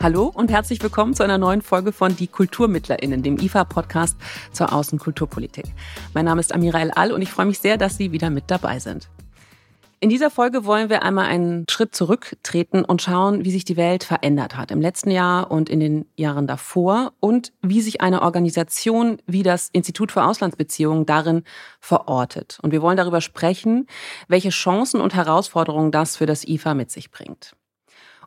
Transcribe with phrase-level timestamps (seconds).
[0.00, 4.16] Hallo und herzlich willkommen zu einer neuen Folge von Die KulturmittlerInnen, dem IFA-Podcast
[4.52, 5.64] zur Außenkulturpolitik.
[6.14, 8.44] Mein Name ist Amira El Al und ich freue mich sehr, dass Sie wieder mit
[8.46, 9.08] dabei sind.
[9.98, 14.04] In dieser Folge wollen wir einmal einen Schritt zurücktreten und schauen, wie sich die Welt
[14.04, 19.18] verändert hat im letzten Jahr und in den Jahren davor und wie sich eine Organisation
[19.26, 21.42] wie das Institut für Auslandsbeziehungen darin
[21.80, 22.60] verortet.
[22.62, 23.88] Und wir wollen darüber sprechen,
[24.28, 27.56] welche Chancen und Herausforderungen das für das IFA mit sich bringt.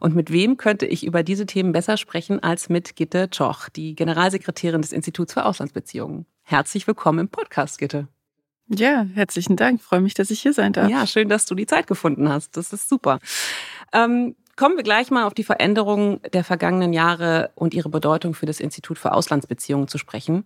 [0.02, 3.94] Und mit wem könnte ich über diese Themen besser sprechen als mit Gitte Tschoch, die
[3.94, 6.26] Generalsekretärin des Instituts für Auslandsbeziehungen.
[6.41, 8.08] Herzlich willkommen im Podcast, Gitte.
[8.68, 9.80] Ja, herzlichen Dank.
[9.80, 10.90] Ich freue mich, dass ich hier sein darf.
[10.90, 12.58] Ja, schön, dass du die Zeit gefunden hast.
[12.58, 13.20] Das ist super.
[13.94, 18.46] Ähm, kommen wir gleich mal auf die Veränderungen der vergangenen Jahre und ihre Bedeutung für
[18.46, 20.46] das Institut für Auslandsbeziehungen zu sprechen.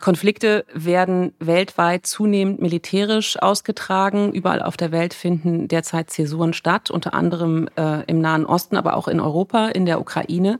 [0.00, 4.32] Konflikte werden weltweit zunehmend militärisch ausgetragen.
[4.32, 8.96] Überall auf der Welt finden derzeit Zäsuren statt, unter anderem äh, im Nahen Osten, aber
[8.96, 10.58] auch in Europa, in der Ukraine.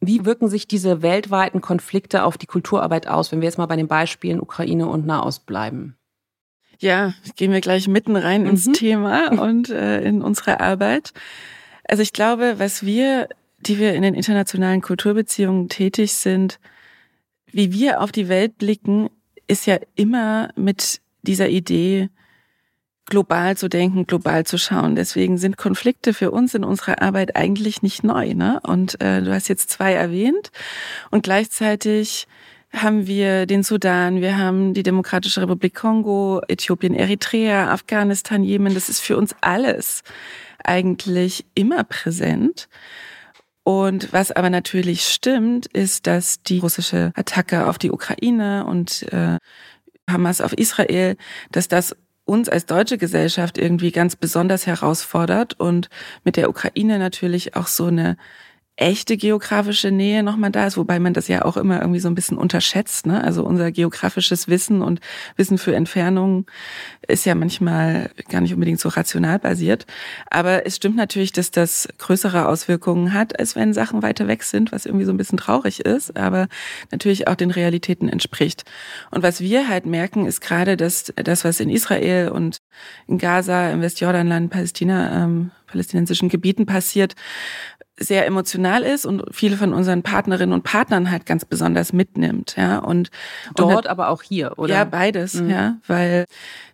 [0.00, 3.76] Wie wirken sich diese weltweiten Konflikte auf die Kulturarbeit aus, wenn wir jetzt mal bei
[3.76, 5.96] den Beispielen Ukraine und Nahost bleiben?
[6.80, 8.72] Ja, gehen wir gleich mitten rein ins mhm.
[8.74, 11.12] Thema und äh, in unsere Arbeit.
[11.88, 13.28] Also ich glaube, was wir,
[13.60, 16.60] die wir in den internationalen Kulturbeziehungen tätig sind,
[17.50, 19.08] wie wir auf die Welt blicken,
[19.46, 22.10] ist ja immer mit dieser Idee,
[23.06, 24.94] global zu denken, global zu schauen.
[24.94, 28.34] Deswegen sind Konflikte für uns in unserer Arbeit eigentlich nicht neu.
[28.34, 28.60] Ne?
[28.62, 30.50] Und äh, du hast jetzt zwei erwähnt
[31.10, 32.26] und gleichzeitig
[32.70, 38.74] haben wir den Sudan, wir haben die Demokratische Republik Kongo, Äthiopien, Eritrea, Afghanistan, Jemen.
[38.74, 40.02] Das ist für uns alles
[40.64, 42.68] eigentlich immer präsent.
[43.64, 49.38] Und was aber natürlich stimmt, ist, dass die russische Attacke auf die Ukraine und äh,
[50.08, 51.16] Hamas auf Israel,
[51.52, 55.88] dass das uns als deutsche Gesellschaft irgendwie ganz besonders herausfordert und
[56.24, 58.16] mit der Ukraine natürlich auch so eine
[58.78, 62.14] echte geografische Nähe nochmal da ist, wobei man das ja auch immer irgendwie so ein
[62.14, 63.06] bisschen unterschätzt.
[63.06, 63.22] Ne?
[63.22, 65.00] Also unser geografisches Wissen und
[65.36, 66.46] Wissen für Entfernungen
[67.06, 69.86] ist ja manchmal gar nicht unbedingt so rational basiert.
[70.30, 74.70] Aber es stimmt natürlich, dass das größere Auswirkungen hat, als wenn Sachen weiter weg sind,
[74.70, 76.46] was irgendwie so ein bisschen traurig ist, aber
[76.92, 78.64] natürlich auch den Realitäten entspricht.
[79.10, 82.58] Und was wir halt merken, ist gerade, dass das, was in Israel und
[83.08, 87.14] in Gaza, im Westjordanland, Palästina, ähm, palästinensischen Gebieten passiert,
[88.00, 92.78] sehr emotional ist und viele von unseren Partnerinnen und Partnern halt ganz besonders mitnimmt, ja.
[92.78, 93.10] Und
[93.56, 94.74] dort, und, aber auch hier, oder?
[94.74, 95.50] Ja, beides, mhm.
[95.50, 96.24] ja, weil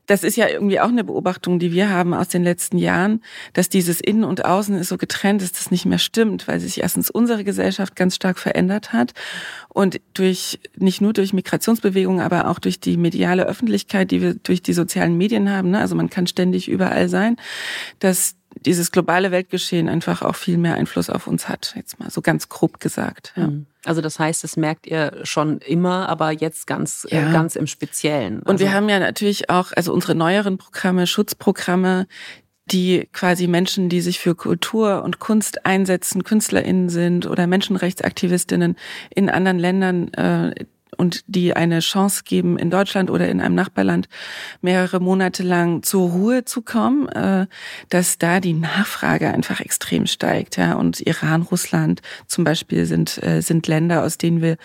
[0.07, 3.23] das ist ja irgendwie auch eine Beobachtung, die wir haben aus den letzten Jahren,
[3.55, 6.83] dass dieses Innen und Außen ist so getrennt ist, das nicht mehr stimmt, weil sich
[6.83, 9.15] erstens unsere Gesellschaft ganz stark verändert hat
[9.69, 14.63] und durch, nicht nur durch Migrationsbewegungen, aber auch durch die mediale Öffentlichkeit, die wir durch
[14.63, 15.81] die sozialen Medien haben, ne?
[15.81, 17.37] also man kann ständig überall sein,
[17.99, 22.23] dass dieses globale Weltgeschehen einfach auch viel mehr Einfluss auf uns hat, jetzt mal so
[22.23, 23.33] ganz grob gesagt.
[23.37, 23.49] Ja.
[23.49, 23.67] Mhm.
[23.85, 27.33] Also das heißt, das merkt ihr schon immer, aber jetzt ganz, äh, ja.
[27.33, 28.39] ganz im Speziellen.
[28.41, 32.07] Also Und wir also haben ja natürlich auch, also unsere neueren Programme, Schutzprogramme,
[32.71, 38.77] die quasi Menschen, die sich für Kultur und Kunst einsetzen, KünstlerInnen sind oder Menschenrechtsaktivistinnen
[39.15, 40.55] in anderen Ländern, äh,
[40.95, 44.09] und die eine Chance geben, in Deutschland oder in einem Nachbarland
[44.61, 47.47] mehrere Monate lang zur Ruhe zu kommen, äh,
[47.89, 50.57] dass da die Nachfrage einfach extrem steigt.
[50.57, 50.75] Ja.
[50.75, 54.57] Und Iran, Russland zum Beispiel sind, äh, sind Länder, aus denen wir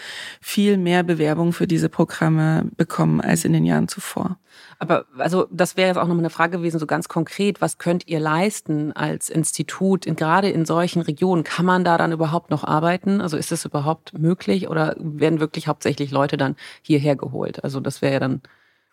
[0.41, 4.37] viel mehr Bewerbungen für diese Programme bekommen als in den Jahren zuvor.
[4.81, 8.07] Aber also das wäre jetzt auch nochmal eine Frage gewesen, so ganz konkret, was könnt
[8.07, 11.43] ihr leisten als Institut, in, gerade in solchen Regionen?
[11.43, 13.19] Kann man da dann überhaupt noch arbeiten?
[13.19, 17.61] Also ist das überhaupt möglich oder werden wirklich hauptsächlich Leute dann hierher geholt?
[17.63, 18.41] Also das wäre ja dann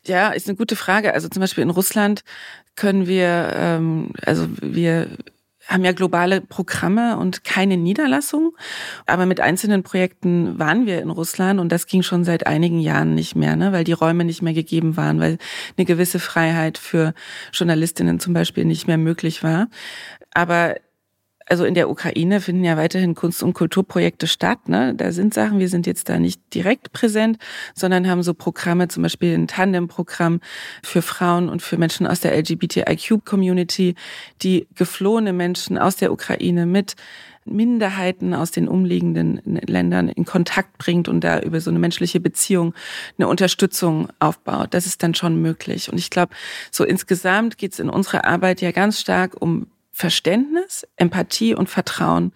[0.05, 1.15] ja, ist eine gute Frage.
[1.15, 2.25] Also zum Beispiel in Russland
[2.77, 5.09] können wir, ähm, also wir
[5.67, 8.57] haben ja globale Programme und keine Niederlassung.
[9.07, 13.15] Aber mit einzelnen Projekten waren wir in Russland und das ging schon seit einigen Jahren
[13.15, 13.73] nicht mehr, ne?
[13.73, 15.39] weil die Räume nicht mehr gegeben waren, weil
[15.77, 17.15] eine gewisse Freiheit für
[17.53, 19.69] Journalistinnen zum Beispiel nicht mehr möglich war.
[20.33, 20.77] Aber
[21.47, 24.69] also in der Ukraine finden ja weiterhin Kunst- und Kulturprojekte statt.
[24.69, 24.95] Ne?
[24.95, 27.39] Da sind Sachen, wir sind jetzt da nicht direkt präsent,
[27.75, 30.41] sondern haben so Programme, zum Beispiel ein Tandem-Programm
[30.83, 33.95] für Frauen und für Menschen aus der LGBTIQ-Community,
[34.43, 36.97] die geflohene Menschen aus der Ukraine mit
[37.47, 42.75] Minderheiten aus den umliegenden Ländern in Kontakt bringt und da über so eine menschliche Beziehung
[43.19, 44.75] eine Unterstützung aufbaut.
[44.75, 45.91] Das ist dann schon möglich.
[45.91, 46.35] Und ich glaube,
[46.73, 52.33] so insgesamt geht es in unserer Arbeit ja ganz stark um Verständnis, Empathie und Vertrauen.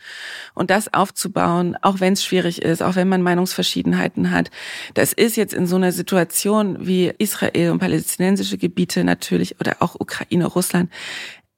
[0.55, 4.51] Und das aufzubauen, auch wenn es schwierig ist, auch wenn man Meinungsverschiedenheiten hat.
[4.95, 9.95] Das ist jetzt in so einer Situation wie Israel und palästinensische Gebiete natürlich oder auch
[10.01, 10.91] Ukraine, Russland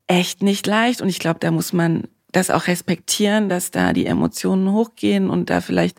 [0.08, 1.00] echt nicht leicht.
[1.00, 5.50] Und ich glaube, da muss man das auch respektieren, dass da die Emotionen hochgehen und
[5.50, 5.98] da vielleicht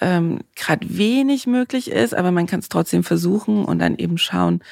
[0.00, 4.62] ähm, gerade wenig möglich ist, aber man kann es trotzdem versuchen und dann eben schauen,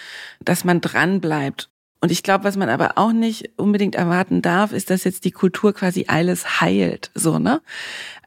[0.41, 1.69] dass man dran bleibt.
[2.05, 5.31] Und ich glaube, was man aber auch nicht unbedingt erwarten darf, ist, dass jetzt die
[5.31, 7.63] Kultur quasi alles heilt, so, ne?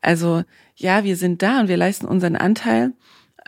[0.01, 0.43] Also,
[0.75, 2.93] ja, wir sind da und wir leisten unseren Anteil.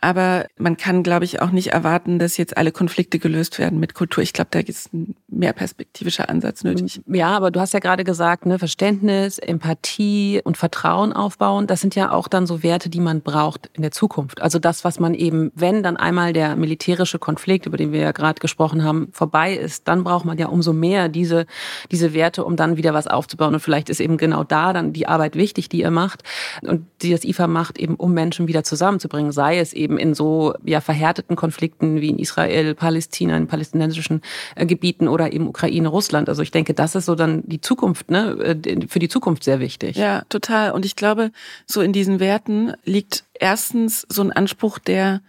[0.01, 3.93] Aber man kann, glaube ich, auch nicht erwarten, dass jetzt alle Konflikte gelöst werden mit
[3.93, 4.23] Kultur.
[4.23, 7.01] Ich glaube, da ist ein mehr perspektivischer Ansatz nötig.
[7.07, 11.95] Ja, aber du hast ja gerade gesagt, ne, Verständnis, Empathie und Vertrauen aufbauen, das sind
[11.95, 14.41] ja auch dann so Werte, die man braucht in der Zukunft.
[14.41, 18.11] Also das, was man eben, wenn dann einmal der militärische Konflikt, über den wir ja
[18.11, 21.45] gerade gesprochen haben, vorbei ist, dann braucht man ja umso mehr diese,
[21.91, 23.53] diese Werte, um dann wieder was aufzubauen.
[23.53, 26.23] Und vielleicht ist eben genau da dann die Arbeit wichtig, die ihr macht
[26.61, 30.13] und die das IFA macht, eben um Menschen wieder zusammenzubringen, sei es eben eben in
[30.13, 34.21] so ja, verhärteten Konflikten wie in Israel, Palästina, in palästinensischen
[34.55, 36.29] äh, Gebieten oder eben Ukraine, Russland.
[36.29, 39.59] Also ich denke, das ist so dann die Zukunft, ne, äh, für die Zukunft sehr
[39.59, 39.97] wichtig.
[39.97, 40.71] Ja, total.
[40.71, 41.31] Und ich glaube,
[41.65, 45.21] so in diesen Werten liegt erstens so ein Anspruch, der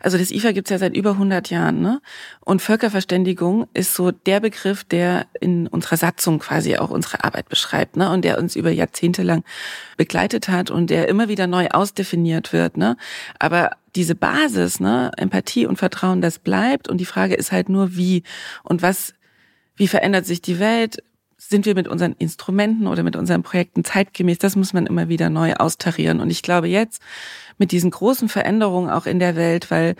[0.00, 2.00] also das IFA gibt's ja seit über 100 Jahren, ne?
[2.40, 7.96] Und Völkerverständigung ist so der Begriff, der in unserer Satzung quasi auch unsere Arbeit beschreibt,
[7.96, 8.10] ne?
[8.10, 9.42] Und der uns über Jahrzehnte lang
[9.96, 12.96] begleitet hat und der immer wieder neu ausdefiniert wird, ne?
[13.38, 17.96] Aber diese Basis, ne, Empathie und Vertrauen, das bleibt und die Frage ist halt nur
[17.96, 18.22] wie
[18.62, 19.14] und was
[19.76, 21.02] wie verändert sich die Welt?
[21.38, 24.38] Sind wir mit unseren Instrumenten oder mit unseren Projekten zeitgemäß?
[24.38, 26.20] Das muss man immer wieder neu austarieren.
[26.20, 27.02] Und ich glaube jetzt
[27.58, 29.96] mit diesen großen Veränderungen auch in der Welt, weil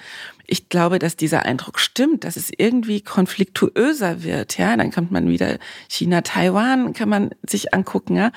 [0.47, 4.57] ich glaube, dass dieser Eindruck stimmt, dass es irgendwie konfliktuöser wird.
[4.57, 5.59] Ja, dann kommt man wieder
[5.89, 8.17] China, Taiwan, kann man sich angucken.
[8.17, 8.33] Ja,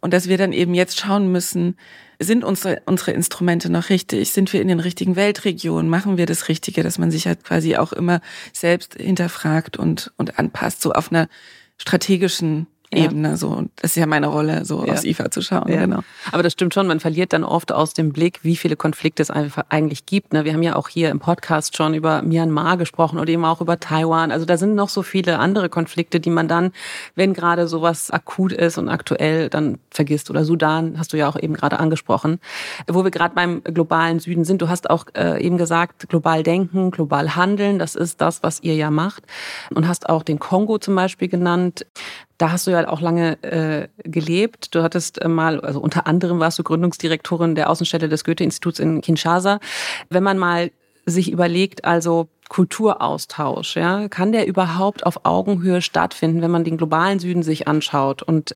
[0.00, 1.76] und dass wir dann eben jetzt schauen müssen,
[2.20, 4.30] sind unsere, unsere Instrumente noch richtig?
[4.30, 5.88] Sind wir in den richtigen Weltregionen?
[5.88, 8.20] Machen wir das Richtige, dass man sich halt quasi auch immer
[8.52, 11.28] selbst hinterfragt und, und anpasst, so auf einer
[11.76, 13.36] strategischen Ebene.
[13.36, 14.92] So, und das ist ja meine Rolle, so ja.
[14.92, 15.70] aufs IFA zu schauen.
[15.70, 15.80] Ja.
[15.80, 16.00] Genau.
[16.32, 19.30] Aber das stimmt schon, man verliert dann oft aus dem Blick, wie viele Konflikte es
[19.30, 20.32] einfach eigentlich gibt.
[20.32, 20.44] Ne?
[20.44, 23.78] Wir haben ja auch hier im Podcast schon über Myanmar gesprochen oder eben auch über
[23.78, 24.32] Taiwan.
[24.32, 26.72] Also da sind noch so viele andere Konflikte, die man dann,
[27.14, 30.30] wenn gerade sowas akut ist und aktuell, dann vergisst.
[30.30, 32.40] Oder Sudan hast du ja auch eben gerade angesprochen.
[32.86, 36.90] Wo wir gerade beim globalen Süden sind, du hast auch äh, eben gesagt, global denken,
[36.90, 39.24] global handeln, das ist das, was ihr ja macht.
[39.74, 41.84] Und hast auch den Kongo zum Beispiel genannt.
[42.38, 44.74] Da hast du ja auch lange äh, gelebt.
[44.74, 49.00] Du hattest äh, mal, also unter anderem warst du Gründungsdirektorin der Außenstelle des Goethe-Instituts in
[49.00, 49.58] Kinshasa.
[50.08, 50.70] Wenn man mal
[51.04, 57.18] sich überlegt, also Kulturaustausch, ja, kann der überhaupt auf Augenhöhe stattfinden, wenn man den globalen
[57.18, 58.54] Süden sich anschaut und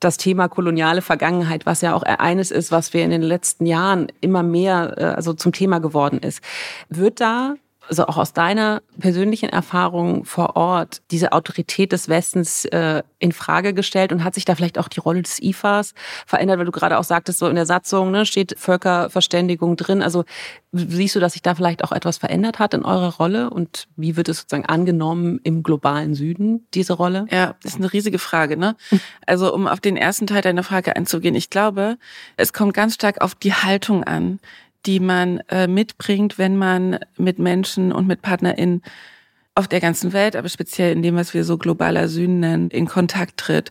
[0.00, 4.08] das Thema koloniale Vergangenheit, was ja auch eines ist, was wir in den letzten Jahren
[4.20, 6.42] immer mehr äh, also zum Thema geworden ist.
[6.90, 7.54] Wird da
[7.88, 13.74] also auch aus deiner persönlichen Erfahrung vor Ort, diese Autorität des Westens äh, in Frage
[13.74, 15.94] gestellt und hat sich da vielleicht auch die Rolle des IFAs
[16.26, 20.02] verändert, weil du gerade auch sagtest, so in der Satzung ne, steht Völkerverständigung drin.
[20.02, 20.24] Also
[20.72, 24.16] siehst du, dass sich da vielleicht auch etwas verändert hat in eurer Rolle und wie
[24.16, 27.26] wird es sozusagen angenommen im globalen Süden, diese Rolle?
[27.30, 28.56] Ja, das ist eine riesige Frage.
[28.56, 28.76] Ne?
[29.26, 31.96] Also um auf den ersten Teil deiner Frage einzugehen, ich glaube,
[32.36, 34.38] es kommt ganz stark auf die Haltung an
[34.86, 38.82] die man äh, mitbringt, wenn man mit Menschen und mit PartnerInnen
[39.54, 42.86] auf der ganzen Welt, aber speziell in dem, was wir so globaler Süden nennen, in
[42.86, 43.70] Kontakt tritt.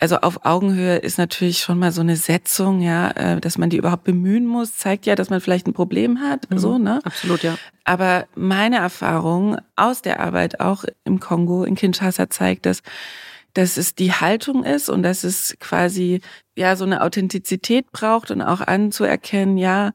[0.00, 3.76] Also auf Augenhöhe ist natürlich schon mal so eine Setzung, ja, äh, dass man die
[3.76, 6.98] überhaupt bemühen muss, zeigt ja, dass man vielleicht ein Problem hat, mhm, so, ne?
[7.04, 7.56] Absolut, ja.
[7.84, 12.82] Aber meine Erfahrung aus der Arbeit auch im Kongo, in Kinshasa zeigt, dass
[13.54, 16.22] dass es die Haltung ist und dass es quasi
[16.56, 19.92] ja so eine Authentizität braucht und auch anzuerkennen, ja,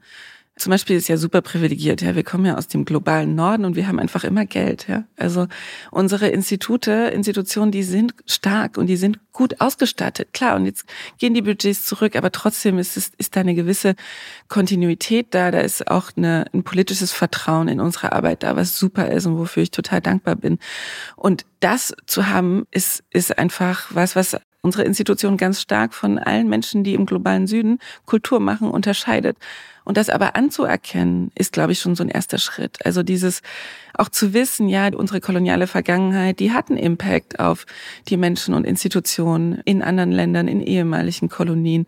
[0.57, 2.15] zum Beispiel ist ja super privilegiert, ja.
[2.15, 5.03] Wir kommen ja aus dem globalen Norden und wir haben einfach immer Geld, ja.
[5.15, 5.47] Also
[5.91, 10.33] unsere Institute, Institutionen, die sind stark und die sind gut ausgestattet.
[10.33, 10.85] Klar, und jetzt
[11.19, 13.95] gehen die Budgets zurück, aber trotzdem ist es, ist da eine gewisse
[14.47, 15.51] Kontinuität da.
[15.51, 19.37] Da ist auch eine, ein politisches Vertrauen in unsere Arbeit da, was super ist und
[19.37, 20.57] wofür ich total dankbar bin.
[21.15, 26.49] Und das zu haben, ist, ist einfach was, was unsere Institution ganz stark von allen
[26.49, 29.37] Menschen, die im globalen Süden Kultur machen, unterscheidet.
[29.87, 32.85] Und das aber anzuerkennen, ist, glaube ich, schon so ein erster Schritt.
[32.85, 33.41] Also dieses
[33.97, 37.65] auch zu wissen, ja, unsere koloniale Vergangenheit, die hat einen Impact auf
[38.09, 41.87] die Menschen und Institutionen in anderen Ländern, in ehemaligen Kolonien.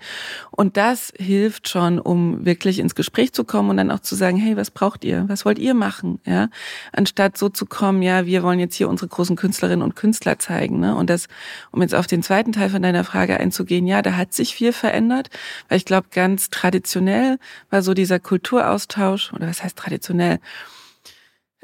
[0.50, 4.38] Und das hilft schon, um wirklich ins Gespräch zu kommen und dann auch zu sagen,
[4.38, 5.26] hey, was braucht ihr?
[5.28, 6.20] Was wollt ihr machen?
[6.26, 6.50] Ja,
[6.94, 10.80] anstatt so zu kommen, ja, wir wollen jetzt hier unsere großen Künstlerinnen und Künstler zeigen.
[10.80, 10.96] Ne?
[10.96, 11.28] Und das,
[11.72, 14.72] um jetzt auf den zweiten Teil von deiner Frage einzugehen, ja, da hat sich viel
[14.72, 15.30] verändert,
[15.68, 17.38] weil ich glaube, ganz traditionell
[17.70, 20.38] war so so dieser Kulturaustausch, oder was heißt traditionell,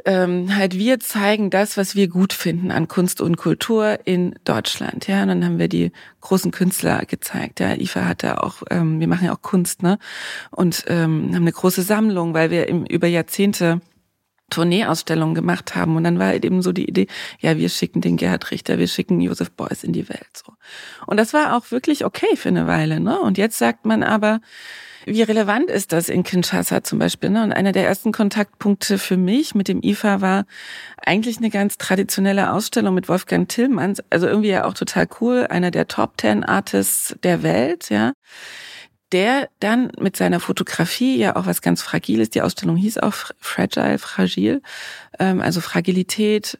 [0.05, 5.07] ähm, halt wir zeigen das, was wir gut finden an Kunst und Kultur in Deutschland.
[5.07, 5.91] Ja, und dann haben wir die
[6.21, 7.59] großen Künstler gezeigt.
[7.59, 9.99] Ja, IFA hatte auch, ähm, wir machen ja auch Kunst, ne?
[10.49, 13.81] Und ähm, haben eine große Sammlung, weil wir im, über Jahrzehnte
[14.49, 15.95] Tourneeausstellungen gemacht haben.
[15.95, 17.07] Und dann war eben so die Idee,
[17.39, 20.29] ja, wir schicken den Gerhard Richter, wir schicken Josef Beuys in die Welt.
[20.33, 20.53] So.
[21.05, 22.99] Und das war auch wirklich okay für eine Weile.
[22.99, 23.19] Ne?
[23.19, 24.41] Und jetzt sagt man aber,
[25.05, 27.29] wie relevant ist das in Kinshasa zum Beispiel?
[27.29, 27.43] Ne?
[27.43, 30.45] Und einer der ersten Kontaktpunkte für mich mit dem IFA war
[30.97, 34.03] eigentlich eine ganz traditionelle Ausstellung mit Wolfgang Tillmanns.
[34.09, 38.13] Also irgendwie ja auch total cool, einer der Top Ten Artists der Welt, ja
[39.11, 43.97] der dann mit seiner Fotografie ja auch was ganz Fragiles, die Ausstellung hieß auch Fragile,
[43.97, 44.61] Fragil,
[45.19, 46.57] ähm, also Fragilität,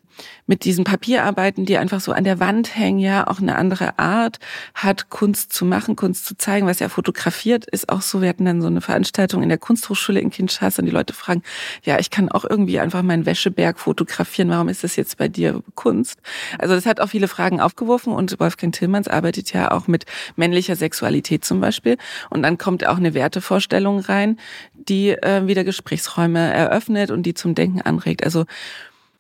[0.48, 4.40] mit diesen Papierarbeiten, die einfach so an der Wand hängen, ja auch eine andere Art
[4.74, 8.22] hat, Kunst zu machen, Kunst zu zeigen, was er fotografiert, ist auch so.
[8.22, 11.42] Wir hatten dann so eine Veranstaltung in der Kunsthochschule in Kinshasa und die Leute fragen,
[11.84, 15.62] ja, ich kann auch irgendwie einfach meinen Wäscheberg fotografieren, warum ist das jetzt bei dir
[15.76, 16.20] Kunst?
[16.60, 20.06] Also das hat auch viele Fragen aufgeworfen und Wolfgang Tillmanns arbeitet ja auch mit
[20.36, 21.98] männlicher Sexualität zum Beispiel
[22.30, 24.40] und dann kommt auch eine Wertevorstellung rein,
[24.74, 28.24] die äh, wieder Gesprächsräume eröffnet und die zum Denken anregt.
[28.24, 28.46] Also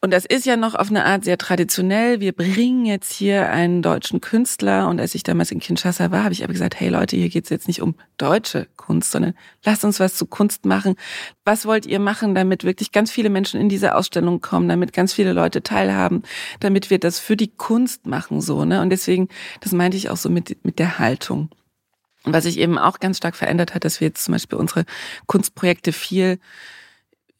[0.05, 2.19] und das ist ja noch auf eine Art sehr traditionell.
[2.19, 4.87] Wir bringen jetzt hier einen deutschen Künstler.
[4.87, 7.49] Und als ich damals in Kinshasa war, habe ich aber gesagt, hey Leute, hier geht's
[7.49, 9.33] jetzt nicht um deutsche Kunst, sondern
[9.63, 10.93] lasst uns was zu Kunst machen.
[11.43, 15.11] Was wollt ihr machen, damit wirklich ganz viele Menschen in diese Ausstellung kommen, damit ganz
[15.11, 16.21] viele Leute teilhaben,
[16.59, 18.83] damit wir das für die Kunst machen, so, ne?
[18.83, 19.27] Und deswegen,
[19.61, 21.49] das meinte ich auch so mit, mit der Haltung.
[22.25, 24.85] Und was sich eben auch ganz stark verändert hat, dass wir jetzt zum Beispiel unsere
[25.25, 26.37] Kunstprojekte viel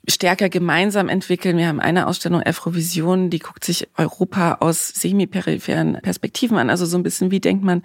[0.07, 1.57] stärker gemeinsam entwickeln.
[1.57, 6.69] Wir haben eine Ausstellung Afrovision, die guckt sich Europa aus semi-peripheren Perspektiven an.
[6.69, 7.81] Also so ein bisschen, wie denkt man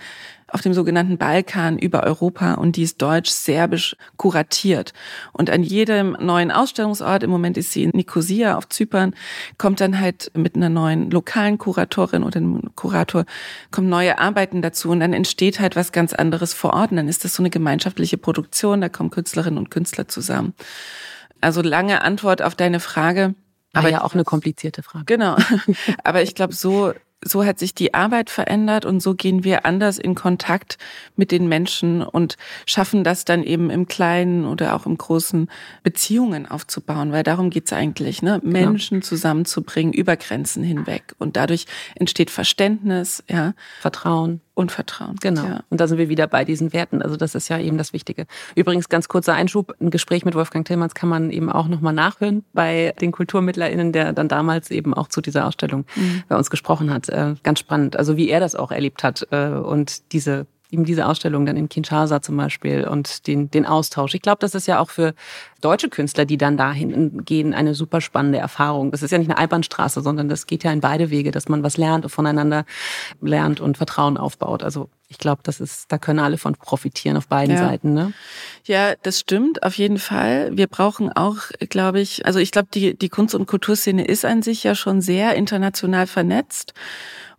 [0.53, 4.93] auf dem sogenannten Balkan über Europa und die ist deutsch-serbisch kuratiert.
[5.33, 9.15] Und an jedem neuen Ausstellungsort, im Moment ist sie in Nicosia auf Zypern,
[9.59, 13.25] kommt dann halt mit einer neuen lokalen Kuratorin oder einem Kurator,
[13.71, 16.91] kommen neue Arbeiten dazu und dann entsteht halt was ganz anderes vor Ort.
[16.91, 20.55] Und dann ist das so eine gemeinschaftliche Produktion, da kommen Künstlerinnen und Künstler zusammen.
[21.41, 23.35] Also lange Antwort auf deine Frage.
[23.73, 25.05] Aber ja auch eine komplizierte Frage.
[25.05, 25.37] Genau.
[26.05, 26.93] Aber ich glaube, so
[27.23, 30.79] so hat sich die Arbeit verändert und so gehen wir anders in Kontakt
[31.17, 35.51] mit den Menschen und schaffen das dann eben im Kleinen oder auch im Großen
[35.83, 38.41] Beziehungen aufzubauen, weil darum geht's eigentlich, ne?
[38.43, 38.71] Genau.
[38.71, 45.17] Menschen zusammenzubringen über Grenzen hinweg und dadurch entsteht Verständnis, ja, Vertrauen und Vertrauen.
[45.21, 45.45] Genau.
[45.45, 45.61] Ja.
[45.71, 47.03] Und da sind wir wieder bei diesen Werten.
[47.03, 48.27] Also das ist ja eben das Wichtige.
[48.55, 51.93] Übrigens ganz kurzer Einschub: Ein Gespräch mit Wolfgang Tillmanns kann man eben auch noch mal
[51.93, 56.23] nachhören bei den KulturmittlerInnen, der dann damals eben auch zu dieser Ausstellung mhm.
[56.29, 57.09] bei uns gesprochen hat.
[57.09, 57.97] Äh, ganz spannend.
[57.97, 61.69] Also wie er das auch erlebt hat äh, und diese eben diese Ausstellung dann in
[61.69, 64.15] Kinshasa zum Beispiel und den, den Austausch.
[64.15, 65.15] Ich glaube, das ist ja auch für
[65.61, 68.91] deutsche Künstler, die dann dahin gehen, eine super spannende Erfahrung.
[68.91, 71.63] Das ist ja nicht eine Einbahnstraße, sondern das geht ja in beide Wege, dass man
[71.63, 72.65] was lernt und voneinander
[73.21, 74.63] lernt und Vertrauen aufbaut.
[74.63, 77.67] Also ich glaube, das ist, da können alle von profitieren auf beiden ja.
[77.67, 77.93] Seiten.
[77.95, 78.13] Ne?
[78.65, 80.57] Ja, das stimmt auf jeden Fall.
[80.57, 81.37] Wir brauchen auch,
[81.69, 85.01] glaube ich, also ich glaube, die, die Kunst- und Kulturszene ist an sich ja schon
[85.01, 86.75] sehr international vernetzt.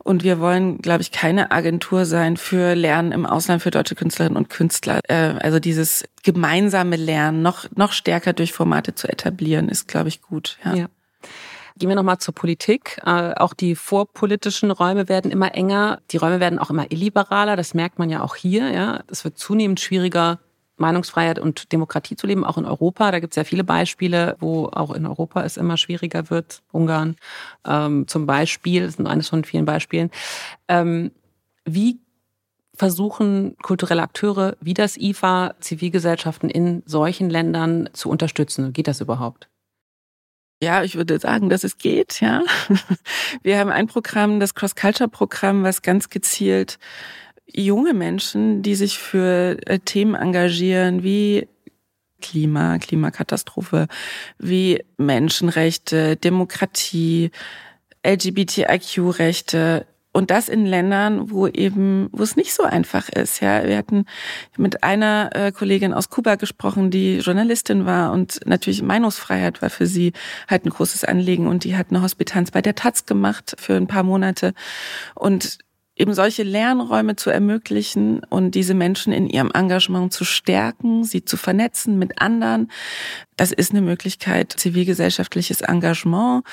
[0.04, 4.38] Und wir wollen, glaube ich, keine Agentur sein für Lernen im Ausland für deutsche Künstlerinnen
[4.38, 5.00] und Künstler.
[5.08, 10.22] Äh, also dieses gemeinsame Lernen noch, noch stärker durch Formate zu etablieren, ist, glaube ich,
[10.22, 10.58] gut.
[10.64, 10.74] Ja.
[10.74, 10.86] ja.
[11.78, 13.00] Gehen wir nochmal zur Politik.
[13.06, 16.00] Äh, auch die vorpolitischen Räume werden immer enger.
[16.12, 17.56] Die Räume werden auch immer illiberaler.
[17.56, 18.70] Das merkt man ja auch hier.
[18.70, 20.40] Ja, Es wird zunehmend schwieriger,
[20.82, 23.12] Meinungsfreiheit und Demokratie zu leben, auch in Europa.
[23.12, 26.62] Da gibt es ja viele Beispiele, wo auch in Europa es immer schwieriger wird.
[26.72, 27.16] Ungarn
[27.66, 30.12] ähm, zum Beispiel, das ist eines von vielen Beispielen.
[30.68, 31.12] Ähm,
[31.64, 32.00] wie
[32.74, 38.74] versuchen kulturelle Akteure wie das IFA Zivilgesellschaften in solchen Ländern zu unterstützen?
[38.74, 39.48] Geht das überhaupt?
[40.64, 42.44] Ja, ich würde sagen, dass es geht, ja.
[43.42, 46.78] Wir haben ein Programm, das Cross-Culture-Programm, was ganz gezielt
[47.46, 51.48] junge Menschen, die sich für äh, Themen engagieren wie
[52.22, 53.88] Klima, Klimakatastrophe,
[54.38, 57.32] wie Menschenrechte, Demokratie,
[58.06, 63.40] LGBTIQ-Rechte und das in Ländern, wo eben, wo es nicht so einfach ist.
[63.40, 64.06] Ja, wir hatten
[64.58, 69.88] mit einer äh, Kollegin aus Kuba gesprochen, die Journalistin war und natürlich Meinungsfreiheit war für
[69.88, 70.12] sie
[70.50, 73.88] halt ein großes Anliegen und die hat eine Hospitanz bei der Taz gemacht für ein
[73.88, 74.54] paar Monate
[75.16, 75.60] und
[76.02, 81.38] eben solche Lernräume zu ermöglichen und diese Menschen in ihrem Engagement zu stärken, sie zu
[81.38, 82.70] vernetzen mit anderen.
[83.42, 86.44] das ist eine Möglichkeit, zivilgesellschaftliches Engagement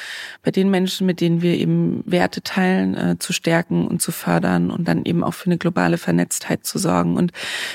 [0.42, 4.70] bei den Menschen, mit denen wir eben Werte teilen, äh, zu stärken und zu fördern
[4.70, 7.18] und dann eben auch für eine globale Vernetztheit zu sorgen.
[7.18, 7.32] Und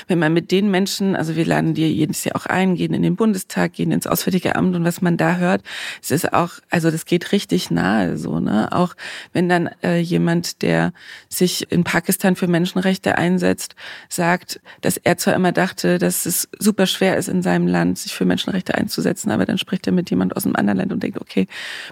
[0.08, 3.02] wenn man mit den Menschen, also wir laden dir jedes Jahr auch ein, gehen in
[3.02, 5.62] den Bundestag, gehen ins Auswärtige Amt und was man da hört,
[6.02, 8.72] es ist auch, also das geht richtig nahe so, ne?
[8.72, 8.94] Auch
[9.32, 10.92] wenn dann äh, jemand, der
[11.28, 13.74] sich in Pakistan für Menschenrechte einsetzt,
[14.08, 18.14] sagt, dass er zwar immer dachte, dass es super schwer ist in seinem Land, sich
[18.14, 21.20] für Menschenrechte einzusetzen, aber dann spricht er mit jemand aus einem anderen Land und denkt,
[21.20, 21.46] okay,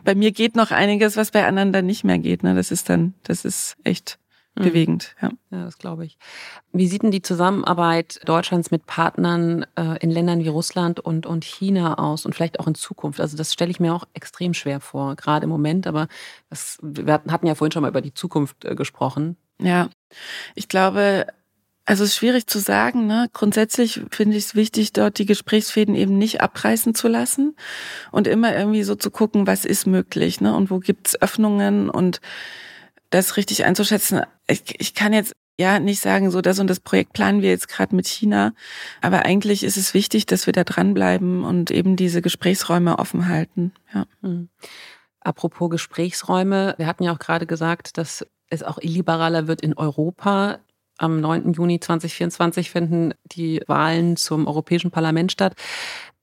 [0.04, 2.42] bei mir geht noch einiges, was bei anderen dann nicht mehr geht.
[2.42, 2.54] Ne?
[2.54, 4.18] Das ist dann, das ist echt
[4.54, 4.62] mhm.
[4.62, 5.14] bewegend.
[5.20, 5.30] Ja.
[5.50, 6.18] ja, das glaube ich.
[6.72, 11.44] Wie sieht denn die Zusammenarbeit Deutschlands mit Partnern äh, in Ländern wie Russland und, und
[11.44, 13.20] China aus und vielleicht auch in Zukunft?
[13.20, 16.08] Also das stelle ich mir auch extrem schwer vor, gerade im Moment, aber
[16.50, 19.36] das, wir hatten ja vorhin schon mal über die Zukunft äh, gesprochen.
[19.62, 19.90] Ja,
[20.54, 21.26] ich glaube,
[21.84, 23.06] also es ist schwierig zu sagen.
[23.06, 23.28] Ne?
[23.32, 27.56] Grundsätzlich finde ich es wichtig, dort die Gesprächsfäden eben nicht abreißen zu lassen
[28.10, 30.54] und immer irgendwie so zu gucken, was ist möglich ne?
[30.54, 32.20] und wo gibt's Öffnungen und
[33.10, 34.22] das richtig einzuschätzen.
[34.46, 37.68] Ich, ich kann jetzt ja nicht sagen, so das und das Projekt planen wir jetzt
[37.68, 38.54] gerade mit China,
[39.00, 43.72] aber eigentlich ist es wichtig, dass wir da dranbleiben und eben diese Gesprächsräume offen halten.
[43.92, 44.06] Ja.
[44.22, 44.48] Mhm.
[45.20, 50.58] Apropos Gesprächsräume, wir hatten ja auch gerade gesagt, dass es auch illiberaler wird in Europa.
[50.98, 51.54] Am 9.
[51.54, 55.54] Juni 2024 finden die Wahlen zum Europäischen Parlament statt.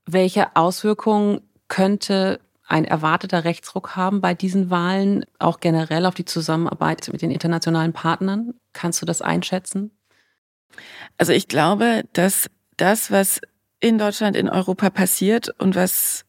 [0.06, 7.10] Welche Auswirkungen könnte ein erwarteter Rechtsruck haben bei diesen Wahlen, auch generell auf die Zusammenarbeit
[7.12, 8.54] mit den internationalen Partnern?
[8.74, 9.92] Kannst du das einschätzen?
[11.18, 13.42] Also ich glaube, dass das, was
[13.80, 16.26] in Deutschland, in Europa passiert und was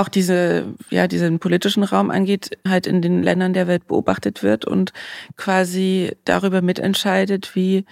[0.00, 4.64] auch diese, ja, diesen politischen Raum angeht, halt in den Ländern der Welt beobachtet wird
[4.64, 4.92] und
[5.36, 7.84] quasi darüber mitentscheidet, wie,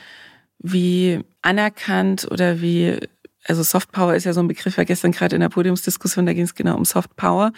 [0.58, 2.98] wie anerkannt oder wie
[3.44, 6.32] also Soft Power ist ja so ein Begriff, war gestern gerade in der Podiumsdiskussion, da
[6.32, 7.52] ging es genau um Soft Power.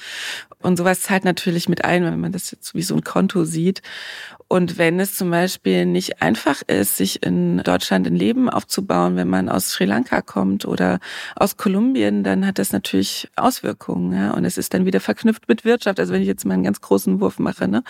[0.62, 3.82] Und sowas zahlt natürlich mit ein, wenn man das jetzt wie so ein Konto sieht.
[4.52, 9.28] Und wenn es zum Beispiel nicht einfach ist, sich in Deutschland ein Leben aufzubauen, wenn
[9.28, 10.98] man aus Sri Lanka kommt oder
[11.36, 14.12] aus Kolumbien, dann hat das natürlich Auswirkungen.
[14.12, 14.32] Ja?
[14.32, 16.00] Und es ist dann wieder verknüpft mit Wirtschaft.
[16.00, 17.68] Also wenn ich jetzt mal einen ganz großen Wurf mache.
[17.68, 17.84] Ne?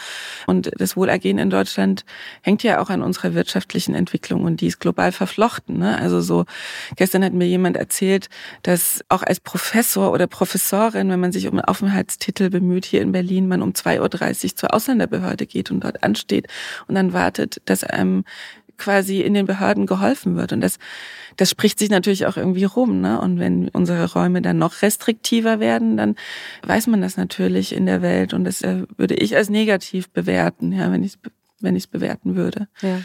[0.47, 2.05] Und das Wohlergehen in Deutschland
[2.43, 5.79] hängt ja auch an unserer wirtschaftlichen Entwicklung und die ist global verflochten.
[5.79, 5.99] Ne?
[5.99, 6.45] Also so,
[6.95, 8.29] gestern hat mir jemand erzählt,
[8.63, 13.13] dass auch als Professor oder Professorin, wenn man sich um einen Aufenthaltstitel bemüht hier in
[13.13, 16.47] Berlin, man um 2.30 Uhr zur Ausländerbehörde geht und dort ansteht
[16.87, 18.25] und dann wartet, dass einem
[18.81, 20.53] quasi in den Behörden geholfen wird.
[20.53, 20.79] Und das,
[21.37, 23.01] das spricht sich natürlich auch irgendwie rum.
[23.01, 23.21] Ne?
[23.21, 26.17] Und wenn unsere Räume dann noch restriktiver werden, dann
[26.67, 28.33] weiß man das natürlich in der Welt.
[28.33, 31.19] Und das äh, würde ich als negativ bewerten, ja, wenn ich es
[31.61, 32.69] wenn ich's bewerten würde.
[32.81, 33.01] Ja.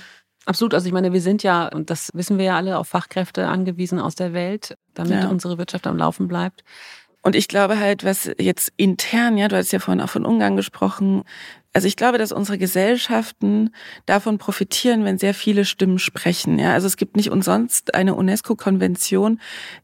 [0.45, 0.73] Absolut.
[0.73, 3.99] Also ich meine, wir sind ja, und das wissen wir ja alle, auf Fachkräfte angewiesen
[3.99, 5.27] aus der Welt, damit ja.
[5.29, 6.63] unsere Wirtschaft am Laufen bleibt.
[7.21, 10.55] Und ich glaube halt, was jetzt intern, ja, du hast ja vorhin auch von Ungarn
[10.55, 11.23] gesprochen,
[11.75, 13.71] also ich glaube, dass unsere Gesellschaften
[14.05, 16.58] davon profitieren, wenn sehr viele Stimmen sprechen.
[16.58, 19.41] Ja, also es gibt nicht umsonst eine UNESCO-Konvention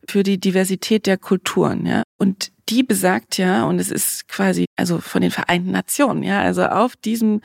[0.07, 1.85] für die Diversität der Kulturen.
[1.85, 6.23] Ja, und die besagt ja, und es ist quasi also von den Vereinten Nationen.
[6.23, 7.41] Ja, also auf diesem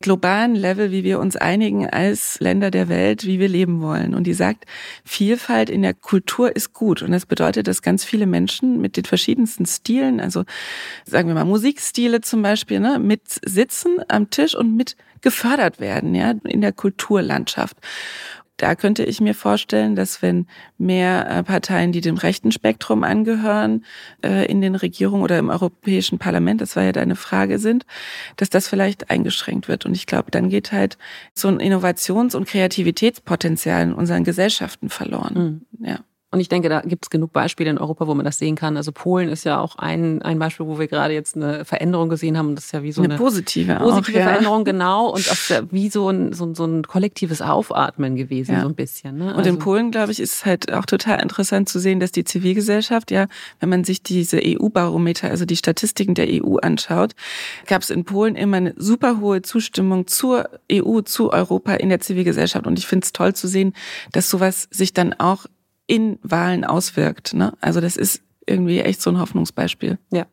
[0.00, 4.14] globalen Level, wie wir uns einigen als Länder der Welt, wie wir leben wollen.
[4.14, 4.64] Und die sagt,
[5.04, 7.02] Vielfalt in der Kultur ist gut.
[7.02, 10.44] Und das bedeutet, dass ganz viele Menschen mit den verschiedensten Stilen, also
[11.04, 16.14] sagen wir mal Musikstile zum Beispiel, ne, mit sitzen am Tisch und mit gefördert werden,
[16.14, 17.76] ja, in der Kulturlandschaft
[18.60, 20.46] da könnte ich mir vorstellen, dass wenn
[20.76, 23.84] mehr äh, Parteien, die dem rechten Spektrum angehören,
[24.22, 27.86] äh, in den Regierungen oder im Europäischen Parlament, das war ja deine Frage, sind,
[28.36, 29.86] dass das vielleicht eingeschränkt wird.
[29.86, 30.98] Und ich glaube, dann geht halt
[31.32, 35.64] so ein Innovations- und Kreativitätspotenzial in unseren Gesellschaften verloren.
[35.78, 35.86] Mhm.
[35.86, 36.00] Ja.
[36.32, 38.76] Und ich denke, da gibt es genug Beispiele in Europa, wo man das sehen kann.
[38.76, 42.38] Also Polen ist ja auch ein, ein Beispiel, wo wir gerade jetzt eine Veränderung gesehen
[42.38, 42.50] haben.
[42.50, 44.72] Und das ist ja wie so eine, eine positive, positive auch, Veränderung, ja.
[44.72, 45.08] genau.
[45.08, 48.62] Und auch wie so ein, so, so ein kollektives Aufatmen gewesen, ja.
[48.62, 49.18] so ein bisschen.
[49.18, 49.24] Ne?
[49.24, 51.98] Also und in also Polen, glaube ich, ist es halt auch total interessant zu sehen,
[51.98, 53.26] dass die Zivilgesellschaft, ja,
[53.58, 57.16] wenn man sich diese EU-Barometer, also die Statistiken der EU anschaut,
[57.66, 61.98] gab es in Polen immer eine super hohe Zustimmung zur EU, zu Europa in der
[61.98, 62.68] Zivilgesellschaft.
[62.68, 63.74] Und ich finde es toll zu sehen,
[64.12, 65.46] dass sowas sich dann auch
[65.90, 67.34] in Wahlen auswirkt.
[67.34, 67.52] Ne?
[67.60, 69.98] Also das ist irgendwie echt so ein Hoffnungsbeispiel.
[70.12, 70.26] Ja,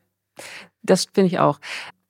[0.83, 1.59] das finde ich auch.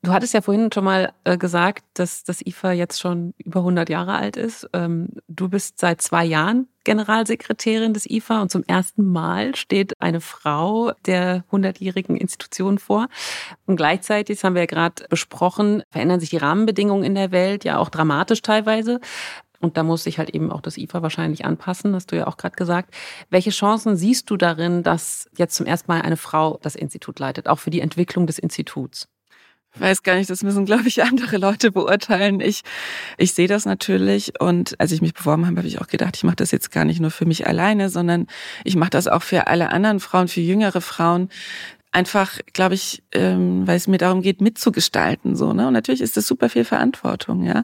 [0.03, 3.89] Du hattest ja vorhin schon mal äh, gesagt, dass das IFA jetzt schon über 100
[3.89, 4.69] Jahre alt ist.
[4.73, 10.21] Ähm, du bist seit zwei Jahren Generalsekretärin des IFA und zum ersten Mal steht eine
[10.21, 13.07] Frau der 100-jährigen Institution vor.
[13.65, 17.63] Und gleichzeitig, das haben wir ja gerade besprochen, verändern sich die Rahmenbedingungen in der Welt,
[17.65, 18.99] ja auch dramatisch teilweise.
[19.60, 22.38] Und da muss sich halt eben auch das IFA wahrscheinlich anpassen, hast du ja auch
[22.38, 22.93] gerade gesagt.
[23.30, 27.48] Welche Chancen siehst du darin, dass jetzt zum ersten Mal eine Frau das Institut leitet,
[27.48, 29.08] auch für die Entwicklung des Instituts?
[29.78, 32.39] Ich weiß gar nicht, das müssen, glaube ich, andere Leute beurteilen.
[32.39, 32.63] Ich,
[33.17, 36.24] ich sehe das natürlich und als ich mich beworben habe, habe ich auch gedacht, ich
[36.24, 38.28] mache das jetzt gar nicht nur für mich alleine, sondern
[38.63, 41.30] ich mache das auch für alle anderen Frauen, für jüngere Frauen.
[41.91, 45.36] Einfach, glaube ich, ähm, weil es mir darum geht, mitzugestalten.
[45.36, 45.67] so ne?
[45.67, 47.63] Und natürlich ist das super viel Verantwortung, ja.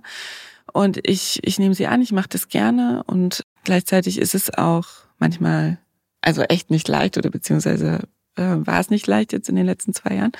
[0.74, 4.86] Und ich, ich nehme sie an, ich mache das gerne und gleichzeitig ist es auch
[5.20, 5.78] manchmal,
[6.22, 8.00] also echt nicht leicht oder beziehungsweise
[8.36, 10.32] äh, war es nicht leicht jetzt in den letzten zwei Jahren.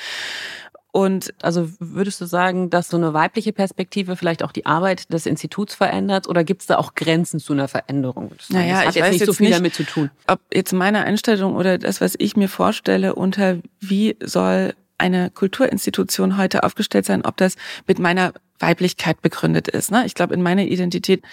[0.92, 5.26] Und also würdest du sagen, dass so eine weibliche Perspektive vielleicht auch die Arbeit des
[5.26, 8.32] Instituts verändert oder gibt es da auch Grenzen zu einer Veränderung?
[8.38, 10.12] Das naja, hat ich jetzt weiß nicht jetzt so viel nicht, damit zu tun.
[10.28, 16.38] Ob jetzt meine Einstellung oder das, was ich mir vorstelle, unter wie soll eine Kulturinstitution
[16.38, 19.92] heute aufgestellt sein, ob das mit meiner Weiblichkeit begründet ist.
[19.92, 20.06] Ne?
[20.06, 21.24] Ich glaube, in meiner Identität,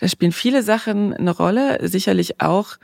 [0.00, 2.76] da spielen viele Sachen eine Rolle, sicherlich auch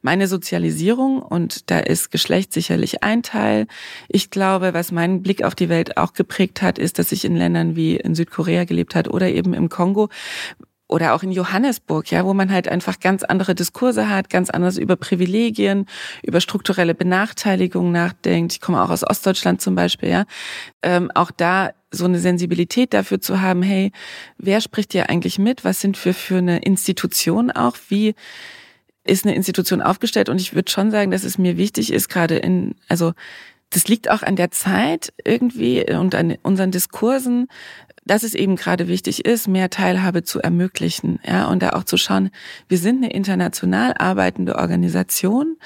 [0.00, 3.66] meine Sozialisierung und da ist Geschlecht sicherlich ein Teil.
[4.08, 7.34] Ich glaube, was meinen Blick auf die Welt auch geprägt hat, ist, dass ich in
[7.34, 10.08] Ländern wie in Südkorea gelebt hat oder eben im Kongo,
[10.88, 14.78] oder auch in Johannesburg, ja, wo man halt einfach ganz andere Diskurse hat, ganz anders
[14.78, 15.86] über Privilegien,
[16.22, 18.54] über strukturelle Benachteiligung nachdenkt.
[18.54, 20.24] Ich komme auch aus Ostdeutschland zum Beispiel, ja.
[20.82, 23.92] Ähm, auch da so eine Sensibilität dafür zu haben, hey,
[24.38, 25.64] wer spricht dir eigentlich mit?
[25.64, 27.76] Was sind wir für eine Institution auch?
[27.88, 28.14] Wie
[29.04, 30.28] ist eine Institution aufgestellt?
[30.28, 33.12] Und ich würde schon sagen, dass es mir wichtig ist, gerade in, also
[33.70, 37.48] das liegt auch an der Zeit irgendwie und an unseren Diskursen,
[38.08, 41.96] dass es eben gerade wichtig ist, mehr Teilhabe zu ermöglichen, ja, und da auch zu
[41.96, 42.30] schauen,
[42.68, 45.56] wir sind eine international arbeitende Organisation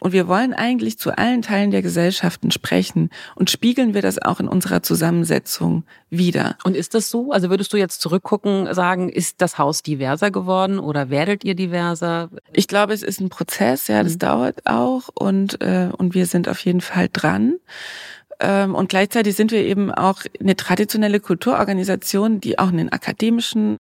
[0.00, 4.40] und wir wollen eigentlich zu allen Teilen der Gesellschaften sprechen und spiegeln wir das auch
[4.40, 6.56] in unserer Zusammensetzung wieder.
[6.64, 7.30] Und ist das so?
[7.30, 12.30] Also würdest du jetzt zurückgucken, sagen, ist das Haus diverser geworden oder werdet ihr diverser?
[12.52, 14.18] Ich glaube, es ist ein Prozess, ja, das mhm.
[14.18, 17.56] dauert auch und, äh, und wir sind auf jeden Fall dran.
[18.40, 23.76] Ähm, und gleichzeitig sind wir eben auch eine traditionelle Kulturorganisation, die auch einen akademischen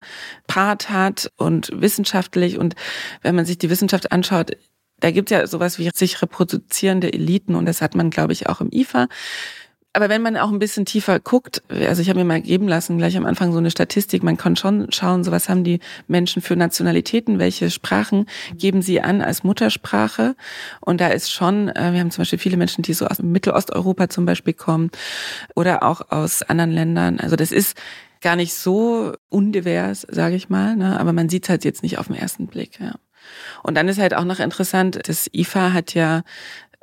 [0.48, 2.58] Part hat und wissenschaftlich.
[2.58, 2.76] Und
[3.22, 4.52] wenn man sich die Wissenschaft anschaut,
[5.00, 8.48] da gibt es ja sowas wie sich reproduzierende Eliten und das hat man, glaube ich,
[8.48, 9.08] auch im IFA
[9.94, 13.00] aber wenn man auch ein bisschen tiefer guckt, also ich habe mir mal geben lassen,
[13.00, 16.44] gleich am Anfang so eine Statistik, man kann schon schauen, so was haben die Menschen
[16.44, 20.36] für Nationalitäten, welche Sprachen geben sie an als Muttersprache.
[20.80, 24.10] Und da ist schon, äh, wir haben zum Beispiel viele Menschen, die so aus Mittelosteuropa
[24.10, 24.92] zum Beispiel kommen
[25.56, 27.20] oder auch aus anderen Ländern.
[27.20, 27.76] Also das ist
[28.22, 31.00] gar nicht so undivers, sage ich mal, ne?
[31.00, 32.80] aber man sieht es halt jetzt nicht auf den ersten Blick.
[32.80, 32.96] Ja.
[33.64, 36.24] Und dann ist halt auch noch interessant, das IFA hat ja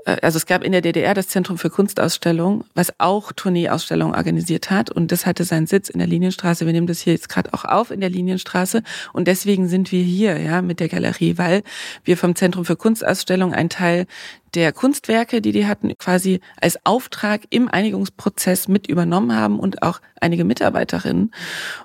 [0.07, 4.91] also es gab in der DDR das Zentrum für Kunstausstellung, was auch Tourneeausstellungen organisiert hat
[4.91, 6.65] und das hatte seinen Sitz in der Linienstraße.
[6.65, 10.03] Wir nehmen das hier jetzt gerade auch auf in der Linienstraße und deswegen sind wir
[10.03, 11.63] hier ja mit der Galerie, weil
[12.05, 14.07] wir vom Zentrum für Kunstausstellung einen Teil
[14.55, 20.01] der Kunstwerke, die die hatten, quasi als Auftrag im Einigungsprozess mit übernommen haben und auch
[20.21, 21.33] einige Mitarbeiterinnen.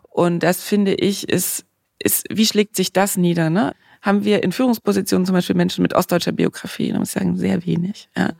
[0.10, 1.66] Und das finde ich ist
[2.04, 3.50] ist, wie schlägt sich das nieder?
[3.50, 3.74] Ne?
[4.02, 6.92] Haben wir in Führungspositionen zum Beispiel Menschen mit ostdeutscher Biografie.
[6.92, 8.10] Da muss ich sagen, sehr wenig.
[8.18, 8.32] Ja.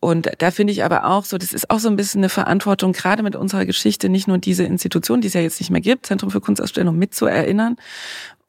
[0.00, 2.92] Und da finde ich aber auch so, das ist auch so ein bisschen eine Verantwortung,
[2.92, 6.06] gerade mit unserer Geschichte, nicht nur diese Institution, die es ja jetzt nicht mehr gibt,
[6.06, 7.76] Zentrum für Kunstausstellung, mitzuerinnern.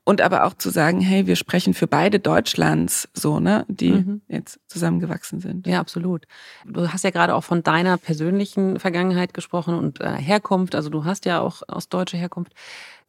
[0.03, 4.21] Und aber auch zu sagen, hey, wir sprechen für beide Deutschlands, so, ne, die mhm.
[4.29, 5.67] jetzt zusammengewachsen sind.
[5.67, 6.25] Ja, absolut.
[6.65, 10.75] Du hast ja gerade auch von deiner persönlichen Vergangenheit gesprochen und äh, Herkunft.
[10.75, 12.53] Also du hast ja auch aus deutscher Herkunft.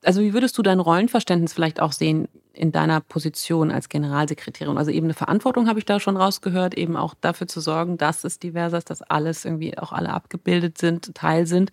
[0.04, 4.78] Also wie würdest du dein Rollenverständnis vielleicht auch sehen in deiner Position als Generalsekretärin?
[4.78, 8.22] Also eben eine Verantwortung habe ich da schon rausgehört, eben auch dafür zu sorgen, dass
[8.22, 11.70] es divers ist, dass alles irgendwie auch alle abgebildet sind, Teil sind.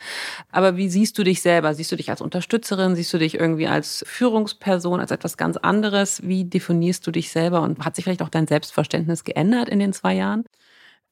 [0.52, 1.76] Aber wie siehst du dich selber?
[1.76, 2.96] Siehst du dich als Unterstützerin?
[2.96, 6.24] Siehst du dich irgendwie als Führungsperson, als etwas ganz anderes?
[6.24, 7.62] Wie definierst du dich selber?
[7.62, 10.46] Und hat sich vielleicht auch dein Selbstverständnis geändert in den zwei Jahren?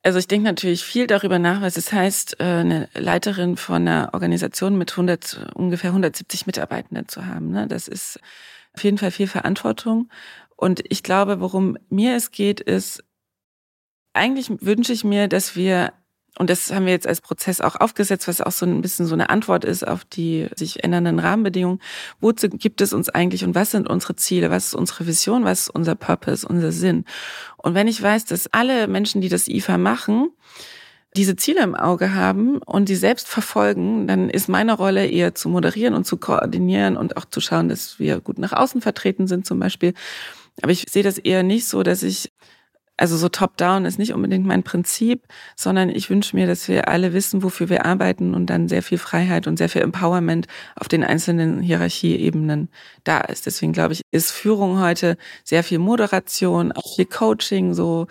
[0.05, 4.09] Also ich denke natürlich viel darüber nach, was es heißt, äh, eine Leiterin von einer
[4.13, 7.51] Organisation mit 100, ungefähr 170 Mitarbeitenden zu haben.
[7.51, 7.67] Ne?
[7.67, 8.19] Das ist
[8.75, 10.09] auf jeden Fall viel Verantwortung.
[10.57, 13.01] Und ich glaube, worum mir es geht, ist,
[14.11, 15.93] eigentlich wünsche ich mir, dass wir
[16.39, 19.13] und das haben wir jetzt als Prozess auch aufgesetzt, was auch so ein bisschen so
[19.13, 21.79] eine Antwort ist auf die sich ändernden Rahmenbedingungen.
[22.21, 24.49] Wozu gibt es uns eigentlich und was sind unsere Ziele?
[24.49, 25.45] Was ist unsere Vision?
[25.45, 27.05] Was ist unser Purpose, unser Sinn?
[27.57, 30.31] Und wenn ich weiß, dass alle Menschen, die das IFA machen,
[31.15, 35.49] diese Ziele im Auge haben und die selbst verfolgen, dann ist meine Rolle eher zu
[35.49, 39.45] moderieren und zu koordinieren und auch zu schauen, dass wir gut nach außen vertreten sind
[39.45, 39.93] zum Beispiel.
[40.63, 42.31] Aber ich sehe das eher nicht so, dass ich
[43.03, 47.11] Also so top-down ist nicht unbedingt mein Prinzip, sondern ich wünsche mir, dass wir alle
[47.11, 51.03] wissen, wofür wir arbeiten und dann sehr viel Freiheit und sehr viel Empowerment auf den
[51.03, 52.69] einzelnen Hierarchieebenen
[53.03, 53.45] da ist.
[53.45, 58.07] Deswegen glaube ich, ist Führung heute sehr viel Moderation, auch viel Coaching, so.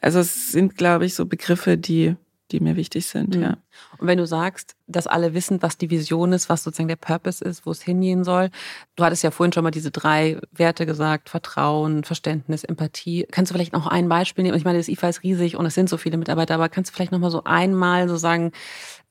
[0.00, 2.16] Also es sind, glaube ich, so Begriffe, die
[2.52, 3.42] die mir wichtig sind, mhm.
[3.42, 3.56] ja.
[3.98, 7.44] Und wenn du sagst, dass alle wissen, was die Vision ist, was sozusagen der Purpose
[7.44, 8.50] ist, wo es hingehen soll,
[8.96, 13.26] du hattest ja vorhin schon mal diese drei Werte gesagt, Vertrauen, Verständnis, Empathie.
[13.30, 14.56] Kannst du vielleicht noch ein Beispiel nehmen?
[14.56, 16.94] Ich meine, das IFA ist riesig und es sind so viele Mitarbeiter, aber kannst du
[16.94, 18.52] vielleicht noch mal so einmal so sagen,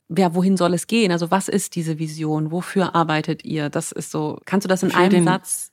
[0.10, 1.12] ja, wohin soll es gehen?
[1.12, 2.51] Also was ist diese Vision?
[2.51, 3.69] Wofür arbeitet ihr?
[3.69, 5.71] Das ist so, kannst du das in Für einem den, Satz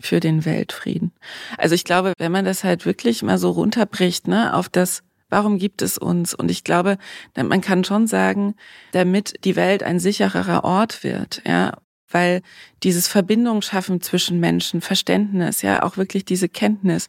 [0.00, 1.12] für den Weltfrieden.
[1.56, 5.58] Also ich glaube, wenn man das halt wirklich mal so runterbricht, ne, auf das Warum
[5.58, 6.34] gibt es uns?
[6.34, 6.98] Und ich glaube,
[7.36, 8.54] man kann schon sagen,
[8.92, 11.72] damit die Welt ein sichererer Ort wird, ja,
[12.10, 12.42] weil
[12.82, 17.08] dieses Verbindung schaffen zwischen Menschen, Verständnis, ja, auch wirklich diese Kenntnis.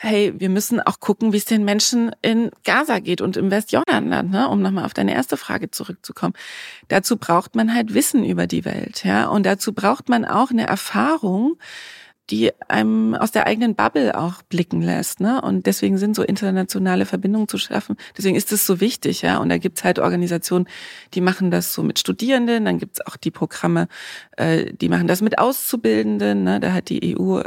[0.00, 4.30] Hey, wir müssen auch gucken, wie es den Menschen in Gaza geht und im Westjordanland,
[4.30, 4.48] ne?
[4.48, 6.34] um nochmal auf deine erste Frage zurückzukommen.
[6.86, 10.68] Dazu braucht man halt Wissen über die Welt, ja, und dazu braucht man auch eine
[10.68, 11.56] Erfahrung,
[12.30, 15.20] die einem aus der eigenen Bubble auch blicken lässt.
[15.20, 15.40] Ne?
[15.40, 17.96] Und deswegen sind so internationale Verbindungen zu schaffen.
[18.16, 19.38] Deswegen ist es so wichtig, ja.
[19.38, 20.68] Und da gibt's halt Organisationen,
[21.14, 23.88] die machen das so mit Studierenden, dann gibt's auch die Programme,
[24.36, 26.44] äh, die machen das mit Auszubildenden.
[26.44, 26.60] Ne?
[26.60, 27.40] Da hat die EU,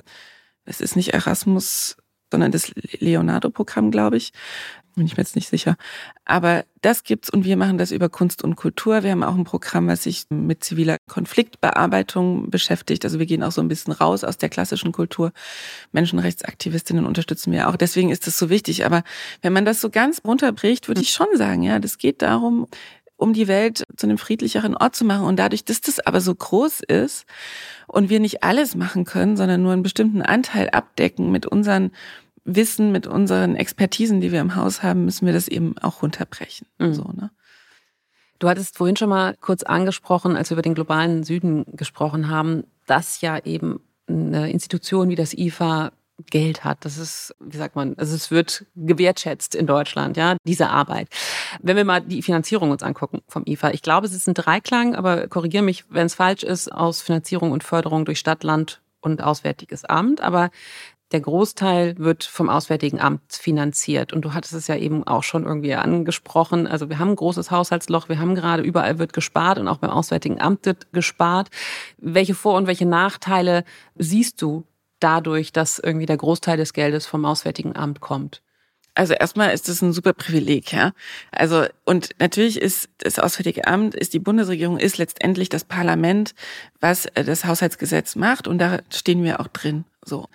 [0.66, 1.98] es ist nicht Erasmus,
[2.32, 4.32] sondern das Leonardo-Programm, glaube ich,
[4.96, 5.76] bin ich mir jetzt nicht sicher.
[6.26, 9.04] Aber das gibt's und wir machen das über Kunst und Kultur.
[9.04, 13.06] Wir haben auch ein Programm, was sich mit ziviler Konfliktbearbeitung beschäftigt.
[13.06, 15.32] Also wir gehen auch so ein bisschen raus aus der klassischen Kultur.
[15.92, 17.76] Menschenrechtsaktivistinnen unterstützen wir auch.
[17.76, 18.86] Deswegen ist das so wichtig.
[18.86, 19.04] Aber
[19.42, 22.68] wenn man das so ganz runterbricht, würde ich schon sagen, ja, das geht darum,
[23.22, 25.28] um die Welt zu einem friedlicheren Ort zu machen.
[25.28, 27.26] Und dadurch, dass das aber so groß ist
[27.88, 31.92] und wir nicht alles machen können, sondern nur einen bestimmten Anteil abdecken mit unseren
[32.44, 36.68] Wissen, mit unseren Expertisen, die wir im Haus haben, müssen wir das eben auch runterbrechen.
[36.80, 36.94] Mhm.
[36.94, 37.32] So, ne?
[38.40, 42.64] Du hattest vorhin schon mal kurz angesprochen, als wir über den globalen Süden gesprochen haben,
[42.88, 45.92] dass ja eben eine Institution wie das IFA
[46.30, 46.86] Geld hat.
[46.86, 51.08] Das ist, wie sagt man, also es wird gewertschätzt in Deutschland, ja, diese Arbeit.
[51.62, 54.96] Wenn wir mal die Finanzierung uns angucken vom IFA, ich glaube, es ist ein Dreiklang,
[54.96, 59.24] aber korrigiere mich, wenn es falsch ist, aus Finanzierung und Förderung durch Stadt, Land und
[59.24, 60.22] Auswärtiges Amt.
[60.22, 60.52] Aber
[61.12, 64.14] der Großteil wird vom Auswärtigen Amt finanziert.
[64.14, 66.68] Und du hattest es ja eben auch schon irgendwie angesprochen.
[66.68, 69.90] Also wir haben ein großes Haushaltsloch, wir haben gerade überall wird gespart und auch beim
[69.90, 71.50] Auswärtigen Amt wird gespart.
[71.98, 73.64] Welche Vor- und welche Nachteile
[73.96, 74.64] siehst du
[75.00, 78.42] dadurch, dass irgendwie der Großteil des Geldes vom Auswärtigen Amt kommt?
[78.94, 80.92] Also erstmal ist es ein super Privileg, ja.
[81.32, 86.36] Also und natürlich ist das Auswärtige Amt, ist die Bundesregierung, ist letztendlich das Parlament,
[86.82, 89.86] was äh, das Haushaltsgesetz macht und da stehen wir auch drin.
[90.04, 90.28] So.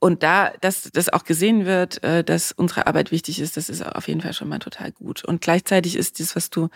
[0.00, 3.84] Und da, dass das auch gesehen wird, äh, dass unsere Arbeit wichtig ist, das ist
[3.84, 5.24] auf jeden Fall schon mal total gut.
[5.24, 6.68] Und gleichzeitig ist das, was du,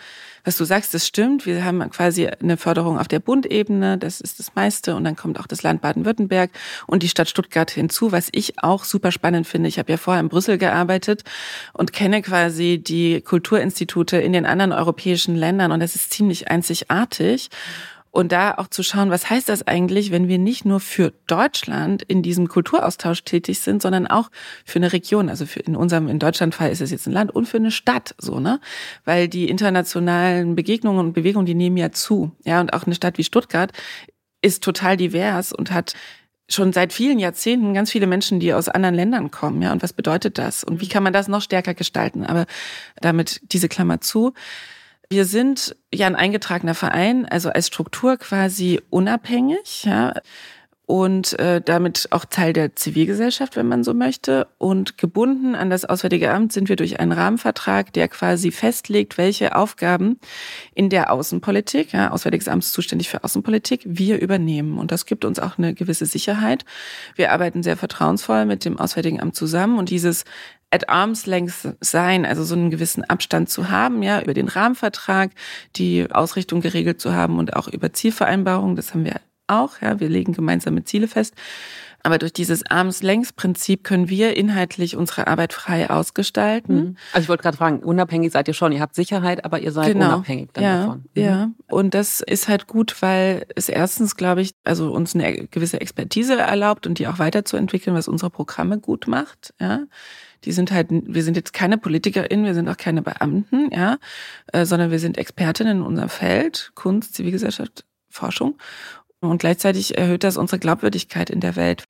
[0.43, 1.45] was du sagst, das stimmt.
[1.45, 4.95] Wir haben quasi eine Förderung auf der Bundebene, das ist das meiste.
[4.95, 6.51] Und dann kommt auch das Land Baden-Württemberg
[6.85, 9.69] und die Stadt Stuttgart hinzu, was ich auch super spannend finde.
[9.69, 11.23] Ich habe ja vorher in Brüssel gearbeitet
[11.71, 17.49] und kenne quasi die Kulturinstitute in den anderen europäischen Ländern und das ist ziemlich einzigartig.
[18.15, 22.03] Und da auch zu schauen, was heißt das eigentlich, wenn wir nicht nur für Deutschland
[22.03, 24.29] in diesem Kulturaustausch tätig sind, sondern auch
[24.65, 25.29] für eine Region.
[25.29, 27.71] Also für in unserem, in Deutschland Fall ist es jetzt ein Land und für eine
[27.71, 28.59] Stadt, so, ne?
[29.03, 32.31] Weil die internationalen Begegnungen und Bewegungen, die nehmen ja zu.
[32.45, 33.71] Ja, und auch eine Stadt wie Stuttgart
[34.43, 35.95] ist total divers und hat
[36.47, 39.59] schon seit vielen Jahrzehnten ganz viele Menschen, die aus anderen Ländern kommen.
[39.63, 40.63] Ja, und was bedeutet das?
[40.63, 42.27] Und wie kann man das noch stärker gestalten?
[42.27, 42.45] Aber
[43.01, 44.33] damit diese Klammer zu.
[45.13, 50.15] Wir sind ja ein eingetragener Verein, also als Struktur quasi unabhängig, ja,
[50.87, 54.47] und äh, damit auch Teil der Zivilgesellschaft, wenn man so möchte.
[54.57, 59.55] Und gebunden an das Auswärtige Amt sind wir durch einen Rahmenvertrag, der quasi festlegt, welche
[59.55, 60.19] Aufgaben
[60.73, 64.79] in der Außenpolitik, ja, Auswärtiges Amt ist zuständig für Außenpolitik, wir übernehmen.
[64.79, 66.65] Und das gibt uns auch eine gewisse Sicherheit.
[67.15, 70.25] Wir arbeiten sehr vertrauensvoll mit dem Auswärtigen Amt zusammen und dieses
[70.73, 75.31] at arm's length sein, also so einen gewissen Abstand zu haben, ja, über den Rahmenvertrag,
[75.75, 80.09] die Ausrichtung geregelt zu haben und auch über Zielvereinbarungen, das haben wir auch, ja, wir
[80.09, 81.35] legen gemeinsame Ziele fest.
[82.05, 86.75] Aber durch dieses Arms-Längs-Prinzip können wir inhaltlich unsere Arbeit frei ausgestalten.
[86.75, 86.97] Mhm.
[87.13, 89.93] Also ich wollte gerade fragen, unabhängig seid ihr schon, ihr habt Sicherheit, aber ihr seid
[89.93, 90.07] genau.
[90.07, 91.05] unabhängig dann ja, davon.
[91.13, 91.21] Mhm.
[91.21, 95.79] Ja, und das ist halt gut, weil es erstens, glaube ich, also uns eine gewisse
[95.79, 99.53] Expertise erlaubt und die auch weiterzuentwickeln, was unsere Programme gut macht.
[99.61, 99.83] Ja
[100.45, 103.97] die sind halt, wir sind jetzt keine PolitikerInnen, wir sind auch keine Beamten, ja,
[104.51, 108.57] äh, sondern wir sind Expertinnen in unserem Feld, Kunst, Zivilgesellschaft, Forschung.
[109.19, 111.85] Und gleichzeitig erhöht das unsere Glaubwürdigkeit in der Welt,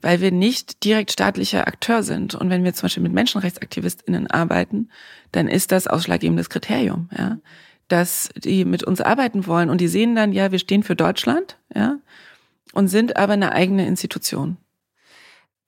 [0.00, 2.34] weil wir nicht direkt staatlicher Akteur sind.
[2.34, 4.90] Und wenn wir zum Beispiel mit MenschenrechtsaktivistInnen arbeiten,
[5.32, 7.38] dann ist das ausschlaggebendes Kriterium, ja.
[7.88, 11.58] Dass die mit uns arbeiten wollen und die sehen dann, ja, wir stehen für Deutschland,
[11.74, 11.98] ja,
[12.72, 14.58] und sind aber eine eigene Institution.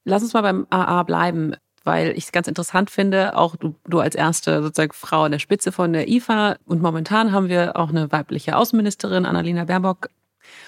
[0.05, 4.01] Lass uns mal beim AA bleiben, weil ich es ganz interessant finde, auch du, du
[4.01, 7.89] als erste sozusagen Frau an der Spitze von der IFA und momentan haben wir auch
[7.89, 10.09] eine weibliche Außenministerin, Annalena Baerbock,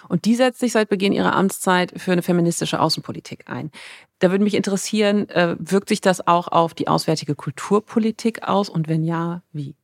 [0.09, 3.71] und die setzt sich seit Beginn ihrer Amtszeit für eine feministische Außenpolitik ein.
[4.19, 8.89] Da würde mich interessieren, äh, wirkt sich das auch auf die auswärtige Kulturpolitik aus und
[8.89, 9.75] wenn ja, wie?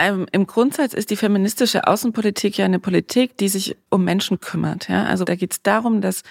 [0.00, 4.88] Ähm, Im Grundsatz ist die feministische Außenpolitik ja eine Politik, die sich um Menschen kümmert.
[4.88, 5.04] Ja?
[5.04, 6.22] Also da geht es darum, dass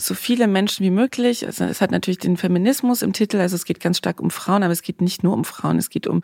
[0.00, 3.64] so viele Menschen wie möglich, also es hat natürlich den Feminismus im Titel, also es
[3.64, 6.22] geht ganz stark um Frauen, aber es geht nicht nur um Frauen, es geht um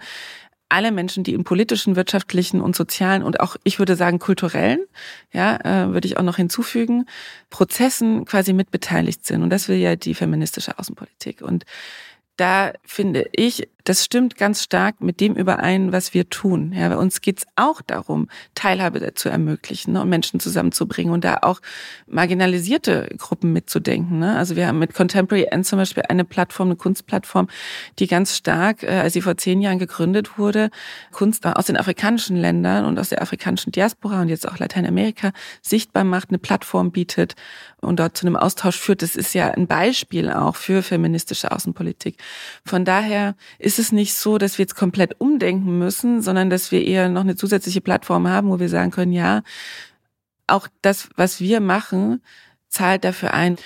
[0.68, 4.84] alle Menschen, die im politischen, wirtschaftlichen und sozialen und auch, ich würde sagen, kulturellen,
[5.32, 7.06] ja, äh, würde ich auch noch hinzufügen,
[7.50, 9.42] Prozessen quasi mitbeteiligt sind.
[9.42, 11.42] Und das will ja die feministische Außenpolitik.
[11.42, 11.64] Und
[12.37, 16.73] da finde ich, das stimmt ganz stark mit dem überein, was wir tun.
[16.73, 21.38] Ja, bei uns geht's auch darum, Teilhabe zu ermöglichen ne, und Menschen zusammenzubringen und da
[21.42, 21.61] auch
[22.07, 24.20] marginalisierte Gruppen mitzudenken.
[24.20, 24.37] Ne?
[24.37, 27.49] Also wir haben mit Contemporary End zum Beispiel eine Plattform, eine Kunstplattform,
[27.99, 30.70] die ganz stark, äh, als sie vor zehn Jahren gegründet wurde,
[31.12, 36.05] Kunst aus den afrikanischen Ländern und aus der afrikanischen Diaspora und jetzt auch Lateinamerika sichtbar
[36.05, 37.35] macht, eine Plattform bietet
[37.83, 39.03] und dort zu einem Austausch führt.
[39.03, 42.16] Das ist ja ein Beispiel auch für feministische Außenpolitik.
[42.64, 46.70] Von daher ist ist es nicht so, dass wir jetzt komplett umdenken müssen, sondern dass
[46.70, 49.42] wir eher noch eine zusätzliche Plattform haben, wo wir sagen können, ja,
[50.46, 52.22] auch das, was wir machen,
[52.68, 53.56] zahlt dafür ein.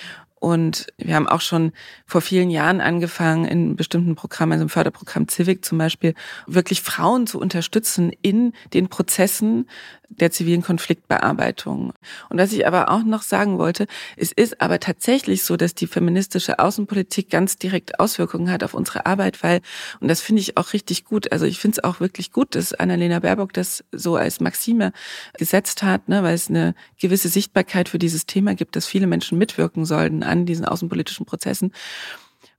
[0.40, 1.72] Und wir haben auch schon
[2.07, 6.14] vor vielen Jahren angefangen, in bestimmten Programmen, also im Förderprogramm Civic zum Beispiel,
[6.46, 9.66] wirklich Frauen zu unterstützen in den Prozessen
[10.09, 11.92] der zivilen Konfliktbearbeitung.
[12.31, 15.87] Und was ich aber auch noch sagen wollte, es ist aber tatsächlich so, dass die
[15.87, 19.61] feministische Außenpolitik ganz direkt Auswirkungen hat auf unsere Arbeit, weil,
[20.01, 22.72] und das finde ich auch richtig gut, also ich finde es auch wirklich gut, dass
[22.72, 24.92] Annalena Baerbock das so als Maxime
[25.37, 29.37] gesetzt hat, ne, weil es eine gewisse Sichtbarkeit für dieses Thema gibt, dass viele Menschen
[29.37, 31.72] mitwirken sollten an diesen außenpolitischen Prozessen.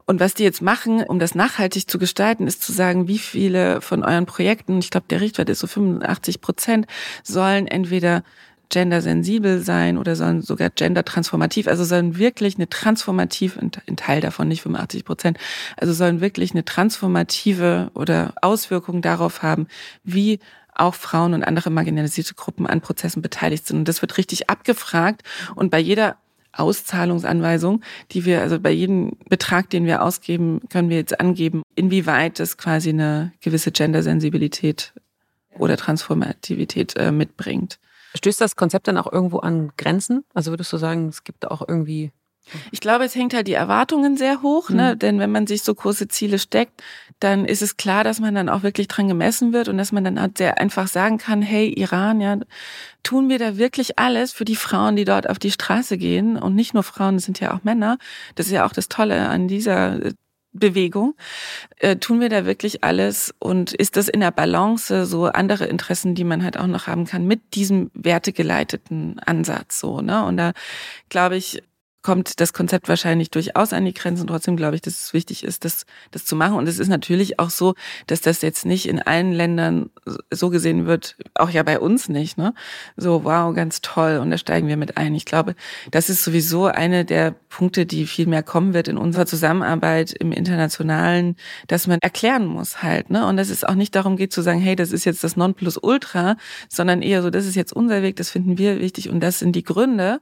[0.05, 3.79] Und was die jetzt machen, um das nachhaltig zu gestalten, ist zu sagen, wie viele
[3.79, 6.88] von euren Projekten, ich glaube, der Richtwert ist so 85 Prozent,
[7.23, 8.23] sollen entweder
[8.69, 14.62] gendersensibel sein oder sollen sogar gendertransformativ, also sollen wirklich eine transformative, ein Teil davon, nicht
[14.62, 15.38] 85 Prozent,
[15.77, 19.67] also sollen wirklich eine transformative oder Auswirkung darauf haben,
[20.03, 20.39] wie
[20.73, 23.77] auch Frauen und andere marginalisierte Gruppen an Prozessen beteiligt sind.
[23.77, 25.23] Und das wird richtig abgefragt.
[25.55, 26.15] Und bei jeder
[26.60, 32.39] Auszahlungsanweisung, die wir, also bei jedem Betrag, den wir ausgeben, können wir jetzt angeben, inwieweit
[32.39, 34.93] das quasi eine gewisse Gendersensibilität
[35.58, 37.80] oder Transformativität äh, mitbringt.
[38.15, 40.24] Stößt das Konzept dann auch irgendwo an Grenzen?
[40.34, 42.12] Also würdest du sagen, es gibt auch irgendwie
[42.71, 44.93] ich glaube, es hängt halt die Erwartungen sehr hoch, ne?
[44.93, 44.99] Mhm.
[44.99, 46.81] denn wenn man sich so große Ziele steckt,
[47.19, 50.03] dann ist es klar, dass man dann auch wirklich dran gemessen wird und dass man
[50.03, 52.38] dann halt sehr einfach sagen kann, hey, Iran, ja,
[53.03, 56.55] tun wir da wirklich alles für die Frauen, die dort auf die Straße gehen und
[56.55, 57.97] nicht nur Frauen, das sind ja auch Männer.
[58.35, 60.13] Das ist ja auch das Tolle an dieser äh,
[60.51, 61.15] Bewegung.
[61.77, 66.15] Äh, tun wir da wirklich alles und ist das in der Balance so andere Interessen,
[66.15, 70.25] die man halt auch noch haben kann mit diesem wertegeleiteten Ansatz so, ne?
[70.25, 70.53] Und da
[71.09, 71.62] glaube ich,
[72.01, 74.27] kommt das Konzept wahrscheinlich durchaus an die Grenzen.
[74.27, 76.55] Trotzdem glaube ich, dass es wichtig ist, das, das zu machen.
[76.55, 77.75] Und es ist natürlich auch so,
[78.07, 79.89] dass das jetzt nicht in allen Ländern
[80.31, 82.53] so gesehen wird, auch ja bei uns nicht, ne?
[82.95, 84.17] So, wow, ganz toll.
[84.17, 85.13] Und da steigen wir mit ein.
[85.13, 85.55] Ich glaube,
[85.91, 90.31] das ist sowieso eine der Punkte, die viel mehr kommen wird in unserer Zusammenarbeit im
[90.31, 91.35] Internationalen,
[91.67, 93.25] dass man erklären muss halt, ne?
[93.25, 96.38] Und dass es auch nicht darum geht zu sagen, hey, das ist jetzt das Nonplusultra,
[96.69, 99.55] sondern eher so, das ist jetzt unser Weg, das finden wir wichtig und das sind
[99.55, 100.21] die Gründe.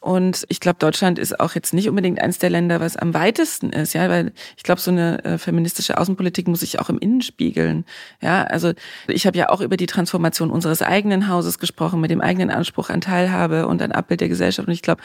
[0.00, 3.70] Und ich glaube, Deutschland ist auch jetzt nicht unbedingt eines der Länder, was am weitesten
[3.70, 7.20] ist, ja, weil ich glaube, so eine äh, feministische Außenpolitik muss sich auch im Innen
[7.20, 7.84] spiegeln.
[8.22, 8.72] Ja, also
[9.08, 12.90] ich habe ja auch über die Transformation unseres eigenen Hauses gesprochen, mit dem eigenen Anspruch
[12.90, 14.68] an Teilhabe und an Abbild der Gesellschaft.
[14.68, 15.02] Und ich glaube,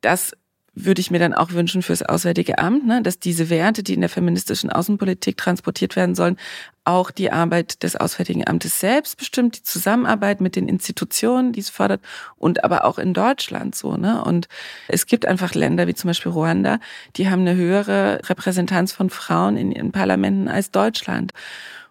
[0.00, 0.32] das
[0.74, 4.00] würde ich mir dann auch wünschen fürs Auswärtige Amt, ne, dass diese Werte, die in
[4.00, 6.36] der feministischen Außenpolitik transportiert werden sollen,
[6.84, 11.70] auch die Arbeit des Auswärtigen Amtes selbst bestimmt, die Zusammenarbeit mit den Institutionen, die es
[11.70, 12.02] fördert
[12.36, 13.96] und aber auch in Deutschland so.
[13.96, 14.22] Ne?
[14.22, 14.48] Und
[14.88, 16.78] es gibt einfach Länder wie zum Beispiel Ruanda,
[17.16, 21.32] die haben eine höhere Repräsentanz von Frauen in ihren Parlamenten als Deutschland.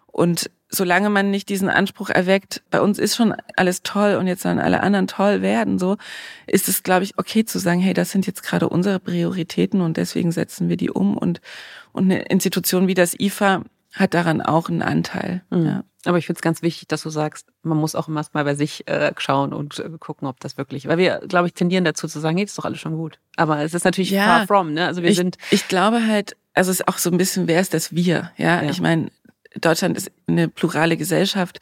[0.06, 4.42] Und solange man nicht diesen Anspruch erweckt, bei uns ist schon alles toll und jetzt
[4.42, 5.96] sollen alle anderen toll werden, so
[6.46, 9.96] ist es, glaube ich, okay zu sagen, hey, das sind jetzt gerade unsere Prioritäten und
[9.96, 11.40] deswegen setzen wir die um und
[11.92, 15.42] und eine Institution wie das IFA hat daran auch einen Anteil.
[15.50, 15.66] Mhm.
[15.66, 15.84] Ja.
[16.04, 18.54] Aber ich finde es ganz wichtig, dass du sagst, man muss auch immer mal bei
[18.54, 22.08] sich äh, schauen und äh, gucken, ob das wirklich, weil wir, glaube ich, tendieren dazu
[22.08, 23.18] zu sagen, hey, ist doch alles schon gut.
[23.36, 24.86] Aber es ist natürlich ja, far from, ne?
[24.86, 25.38] Also wir ich, sind.
[25.50, 28.32] Ich glaube halt, also es ist auch so ein bisschen, wer ist das wir?
[28.36, 28.70] Ja, ja.
[28.70, 29.10] ich meine,
[29.60, 31.60] Deutschland ist eine plurale Gesellschaft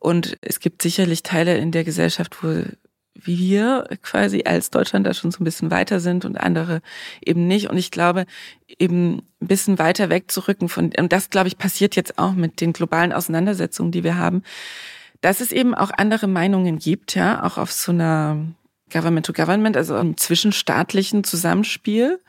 [0.00, 2.64] und es gibt sicherlich Teile in der Gesellschaft, wo
[3.14, 6.82] wir quasi als Deutschland da schon so ein bisschen weiter sind und andere
[7.24, 7.70] eben nicht.
[7.70, 8.26] Und ich glaube,
[8.78, 12.72] eben ein bisschen weiter wegzurücken von, und das glaube ich passiert jetzt auch mit den
[12.72, 14.42] globalen Auseinandersetzungen, die wir haben,
[15.20, 18.44] dass es eben auch andere Meinungen gibt, ja, auch auf so einer
[18.92, 22.20] Government to Government, also im zwischenstaatlichen Zusammenspiel.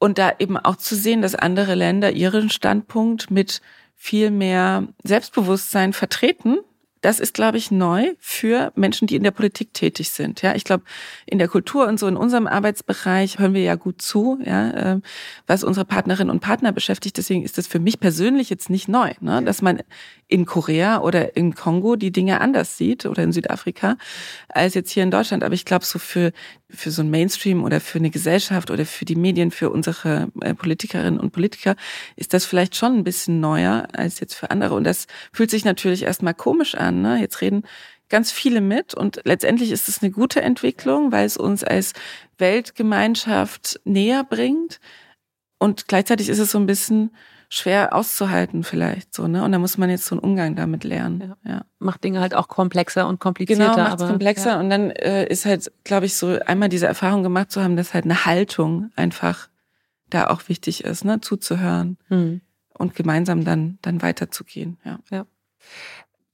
[0.00, 3.60] Und da eben auch zu sehen, dass andere Länder ihren Standpunkt mit
[3.98, 6.58] viel mehr Selbstbewusstsein vertreten
[7.00, 10.42] das ist, glaube ich, neu für Menschen, die in der Politik tätig sind.
[10.42, 10.84] Ja, ich glaube,
[11.26, 15.00] in der Kultur und so in unserem Arbeitsbereich hören wir ja gut zu, ja, äh,
[15.46, 17.16] was unsere Partnerinnen und Partner beschäftigt.
[17.16, 19.80] Deswegen ist das für mich persönlich jetzt nicht neu, ne, dass man
[20.26, 23.96] in Korea oder in Kongo die Dinge anders sieht oder in Südafrika
[24.48, 25.44] als jetzt hier in Deutschland.
[25.44, 26.32] Aber ich glaube, so für,
[26.70, 30.54] für so ein Mainstream oder für eine Gesellschaft oder für die Medien, für unsere äh,
[30.54, 31.76] Politikerinnen und Politiker
[32.16, 34.74] ist das vielleicht schon ein bisschen neuer als jetzt für andere.
[34.74, 37.00] Und das fühlt sich natürlich erstmal komisch an.
[37.00, 37.20] Ne?
[37.20, 37.62] Jetzt reden
[38.08, 41.92] ganz viele mit und letztendlich ist es eine gute Entwicklung, weil es uns als
[42.38, 44.80] Weltgemeinschaft näher bringt.
[45.58, 47.10] Und gleichzeitig ist es so ein bisschen
[47.48, 49.42] schwer auszuhalten vielleicht so, ne?
[49.42, 51.34] Und da muss man jetzt so einen Umgang damit lernen.
[51.44, 51.50] Ja.
[51.50, 51.64] ja.
[51.78, 53.74] Macht Dinge halt auch komplexer und komplizierter.
[53.74, 54.60] Genau, macht komplexer ja.
[54.60, 57.94] und dann äh, ist halt, glaube ich, so einmal diese Erfahrung gemacht zu haben, dass
[57.94, 59.48] halt eine Haltung einfach
[60.10, 61.20] da auch wichtig ist, ne?
[61.20, 62.42] Zuzuhören hm.
[62.74, 64.78] und gemeinsam dann dann weiterzugehen.
[64.84, 64.98] Ja.
[65.10, 65.26] ja.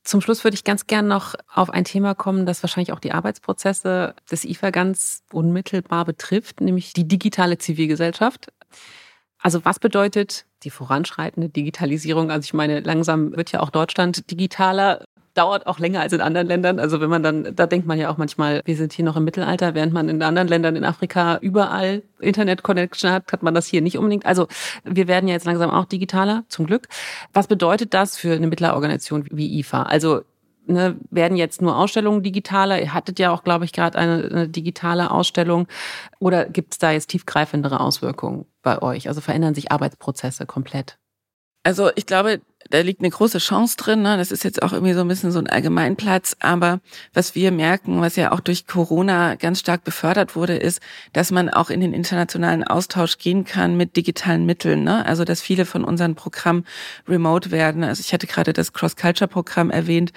[0.03, 3.13] Zum Schluss würde ich ganz gern noch auf ein Thema kommen, das wahrscheinlich auch die
[3.13, 8.53] Arbeitsprozesse des IFA ganz unmittelbar betrifft, nämlich die digitale Zivilgesellschaft.
[9.39, 12.31] Also was bedeutet die voranschreitende Digitalisierung?
[12.31, 15.05] Also ich meine, langsam wird ja auch Deutschland digitaler,
[15.35, 16.79] dauert auch länger als in anderen Ländern.
[16.79, 19.25] Also wenn man dann, da denkt man ja auch manchmal, wir sind hier noch im
[19.25, 23.83] Mittelalter, während man in anderen Ländern in Afrika überall Internet-Connection hat, hat man das hier
[23.83, 24.27] nicht unbedingt.
[24.27, 24.47] Also
[24.85, 26.89] wir werden ja jetzt langsam auch digitaler, zum Glück.
[27.33, 29.83] Was bedeutet das für eine Mittlerorganisation wie IFA?
[29.83, 30.23] Also
[30.67, 32.81] ne, werden jetzt nur Ausstellungen digitaler?
[32.81, 35.67] Ihr hattet ja auch, glaube ich, gerade eine, eine, digitale Ausstellung.
[36.19, 39.09] Oder gibt es da jetzt tiefgreifendere Auswirkungen bei euch?
[39.09, 40.99] Also verändern sich Arbeitsprozesse komplett?
[41.67, 44.03] Also ich glaube, da liegt eine große Chance drin.
[44.03, 44.17] Ne?
[44.19, 46.37] Das ist jetzt auch irgendwie so ein bisschen so ein Allgemeinplatz.
[46.41, 46.81] Aber
[47.15, 50.81] was wir merken, was ja auch durch Corona ganz stark befördert wurde, ist,
[51.15, 54.85] dass man auch in den internationalen Austausch gehen kann mit digitalen Mitteln.
[54.85, 55.05] Ne?
[55.07, 56.67] Also dass viele von unseren Programmen
[57.09, 57.83] remote werden.
[57.83, 60.13] Also ich hatte gerade das Cross-Culture-Programm erwähnt.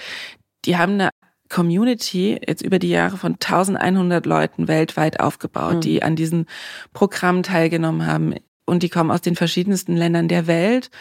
[0.68, 1.10] Die haben eine
[1.50, 5.82] Community jetzt über die Jahre von 1100 Leuten weltweit aufgebaut, mhm.
[5.82, 6.46] die an diesen
[6.94, 10.92] Programmen teilgenommen haben und die kommen aus den verschiedensten Ländern der Welt.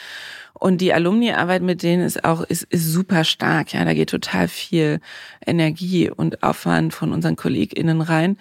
[0.55, 3.75] Und die Alumni-Arbeit mit denen ist auch, ist, ist super stark.
[3.75, 5.01] Ja, da geht total viel
[5.45, 8.39] Energie und Aufwand von unseren KollegInnen rein.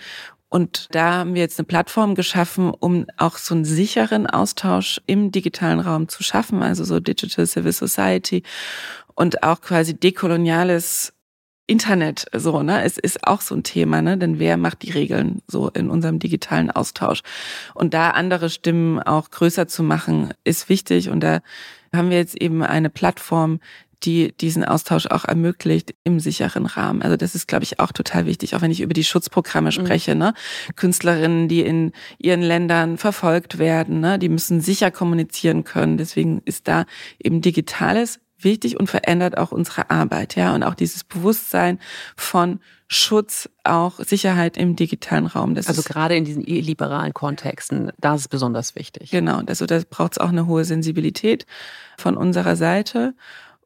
[0.47, 5.31] Und da haben wir jetzt eine Plattform geschaffen, um auch so einen sicheren Austausch im
[5.31, 8.43] digitalen Raum zu schaffen, also so Digital Civil Society
[9.15, 11.14] und auch quasi dekoloniales
[11.67, 12.83] Internet so, ne?
[12.83, 14.17] Es ist auch so ein Thema, ne?
[14.17, 17.21] Denn wer macht die Regeln so in unserem digitalen Austausch?
[17.73, 21.09] Und da andere Stimmen auch größer zu machen, ist wichtig.
[21.09, 21.41] Und da
[21.93, 23.59] haben wir jetzt eben eine Plattform,
[24.03, 27.01] die diesen Austausch auch ermöglicht im sicheren Rahmen.
[27.01, 29.71] Also das ist, glaube ich, auch total wichtig, auch wenn ich über die Schutzprogramme mhm.
[29.71, 30.13] spreche.
[30.13, 30.19] Mhm.
[30.19, 30.33] Ne?
[30.75, 34.19] Künstlerinnen, die in ihren Ländern verfolgt werden, ne?
[34.19, 35.97] die müssen sicher kommunizieren können.
[35.97, 36.85] Deswegen ist da
[37.19, 41.79] eben digitales wichtig und verändert auch unsere Arbeit, ja, und auch dieses Bewusstsein
[42.15, 45.55] von Schutz, auch Sicherheit im digitalen Raum.
[45.55, 49.11] Das also gerade in diesen liberalen Kontexten, da ist es besonders wichtig.
[49.11, 51.45] Genau, also da braucht es auch eine hohe Sensibilität
[51.97, 53.15] von unserer Seite.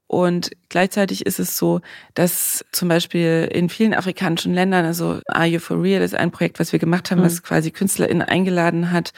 [0.08, 1.82] Und gleichzeitig ist es so,
[2.16, 6.60] dass zum Beispiel in vielen afrikanischen Ländern, also Are You For Real ist ein Projekt,
[6.60, 7.26] was wir gemacht haben, mhm.
[7.26, 9.12] was quasi KünstlerInnen eingeladen hat,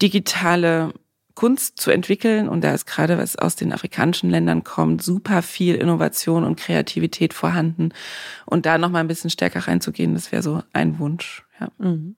[0.00, 0.94] digitale
[1.38, 2.48] Kunst zu entwickeln.
[2.48, 7.32] Und da ist gerade, was aus den afrikanischen Ländern kommt, super viel Innovation und Kreativität
[7.32, 7.90] vorhanden.
[8.44, 11.46] Und da nochmal ein bisschen stärker reinzugehen, das wäre so ein Wunsch.
[11.60, 11.68] Ja.
[11.78, 12.16] Mhm.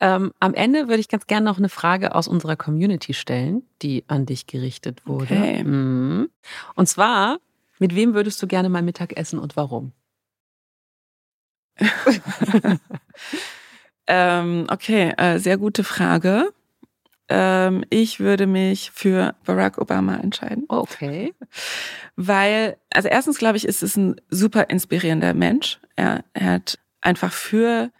[0.00, 4.04] Ähm, am Ende würde ich ganz gerne noch eine Frage aus unserer Community stellen, die
[4.06, 5.34] an dich gerichtet wurde.
[5.34, 5.62] Okay.
[5.62, 6.30] Mhm.
[6.76, 7.40] Und zwar,
[7.78, 9.92] mit wem würdest du gerne mal Mittag essen und warum?
[14.06, 16.54] ähm, okay, äh, sehr gute Frage.
[17.30, 20.64] Ähm, ich würde mich für Barack Obama entscheiden.
[20.68, 21.32] Okay.
[22.16, 25.78] Weil, also erstens glaube ich, ist es ein super inspirierender Mensch.
[25.96, 27.90] Er, er hat einfach für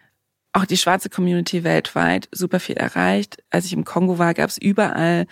[0.53, 3.41] auch die schwarze Community weltweit super viel erreicht.
[3.49, 5.25] Als ich im Kongo war, gab es überall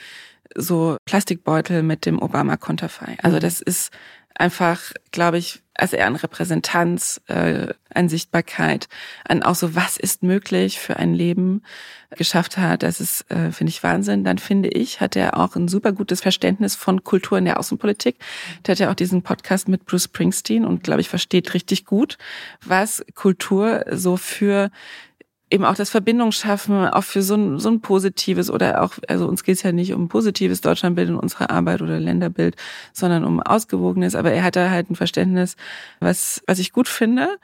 [0.55, 3.17] so Plastikbeutel mit dem Obama-Konterfei.
[3.21, 3.41] Also mhm.
[3.41, 3.91] das ist
[4.39, 8.87] einfach, glaube ich, also eher an Repräsentanz, äh, an Sichtbarkeit,
[9.27, 11.61] an auch so, was ist möglich für ein Leben
[12.11, 12.83] geschafft hat.
[12.83, 14.23] Das ist, äh, finde ich, Wahnsinn.
[14.23, 18.17] Dann finde ich, hat er auch ein super gutes Verständnis von Kultur in der Außenpolitik.
[18.65, 22.17] Der hat ja auch diesen Podcast mit Bruce Springsteen und, glaube ich, versteht richtig gut,
[22.65, 24.71] was Kultur so für
[25.51, 29.27] eben auch das Verbindung schaffen, auch für so ein, so ein positives oder auch, also
[29.27, 32.55] uns geht es ja nicht um positives Deutschlandbild in unserer Arbeit oder Länderbild,
[32.93, 35.55] sondern um ausgewogenes, aber er hat da halt ein Verständnis,
[35.99, 37.37] was, was ich gut finde.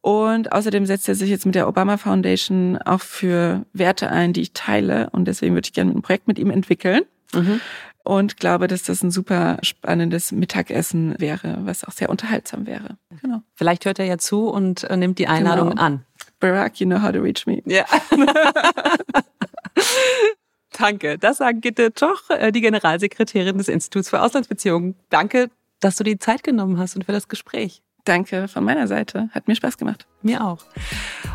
[0.00, 4.42] Und außerdem setzt er sich jetzt mit der Obama Foundation auch für Werte ein, die
[4.42, 5.08] ich teile.
[5.12, 7.04] Und deswegen würde ich gerne ein Projekt mit ihm entwickeln.
[7.32, 7.62] Mhm.
[8.02, 12.98] Und glaube, dass das ein super spannendes Mittagessen wäre, was auch sehr unterhaltsam wäre.
[13.22, 13.40] Genau.
[13.54, 15.82] Vielleicht hört er ja zu und äh, nimmt die Einladung genau.
[15.82, 16.04] an.
[16.44, 17.62] Barack, you know how to reach me.
[17.64, 17.86] Ja.
[20.78, 21.16] Danke.
[21.18, 24.94] Das sagt Gitte Toch, äh, die Generalsekretärin des Instituts für Auslandsbeziehungen.
[25.08, 25.48] Danke,
[25.80, 27.82] dass du die Zeit genommen hast und für das Gespräch.
[28.04, 29.30] Danke von meiner Seite.
[29.32, 30.06] Hat mir Spaß gemacht.
[30.20, 30.58] Mir auch.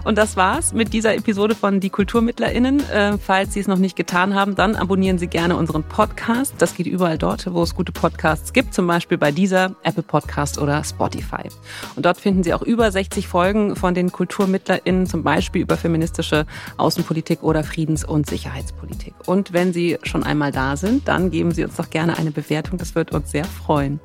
[0.03, 2.87] Und das war's mit dieser Episode von Die KulturmittlerInnen.
[2.91, 6.53] Äh, falls Sie es noch nicht getan haben, dann abonnieren Sie gerne unseren Podcast.
[6.59, 10.59] Das geht überall dort, wo es gute Podcasts gibt, zum Beispiel bei dieser, Apple Podcast
[10.59, 11.49] oder Spotify.
[11.95, 16.45] Und dort finden Sie auch über 60 Folgen von den KulturmittlerInnen, zum Beispiel über feministische
[16.77, 19.15] Außenpolitik oder Friedens- und Sicherheitspolitik.
[19.25, 22.77] Und wenn Sie schon einmal da sind, dann geben Sie uns doch gerne eine Bewertung.
[22.77, 23.99] Das wird uns sehr freuen.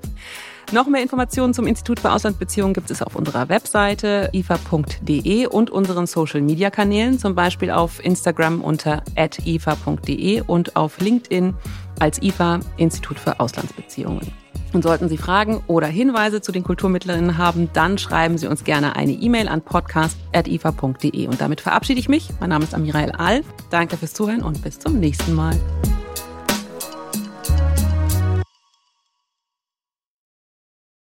[0.75, 6.09] Noch mehr Informationen zum Institut für Auslandsbeziehungen gibt es auf unserer Webseite ifa.de und unseren
[6.09, 11.55] Social-Media-Kanälen, zum Beispiel auf Instagram unter ifa.de und auf LinkedIn
[12.01, 14.33] als IFA Institut für Auslandsbeziehungen.
[14.73, 18.97] Und sollten Sie Fragen oder Hinweise zu den Kulturmittlerinnen haben, dann schreiben Sie uns gerne
[18.97, 21.29] eine E-Mail an podcast.ifa.de.
[21.29, 22.31] Und damit verabschiede ich mich.
[22.41, 23.43] Mein Name ist Amirael Al.
[23.71, 25.55] Danke fürs Zuhören und bis zum nächsten Mal.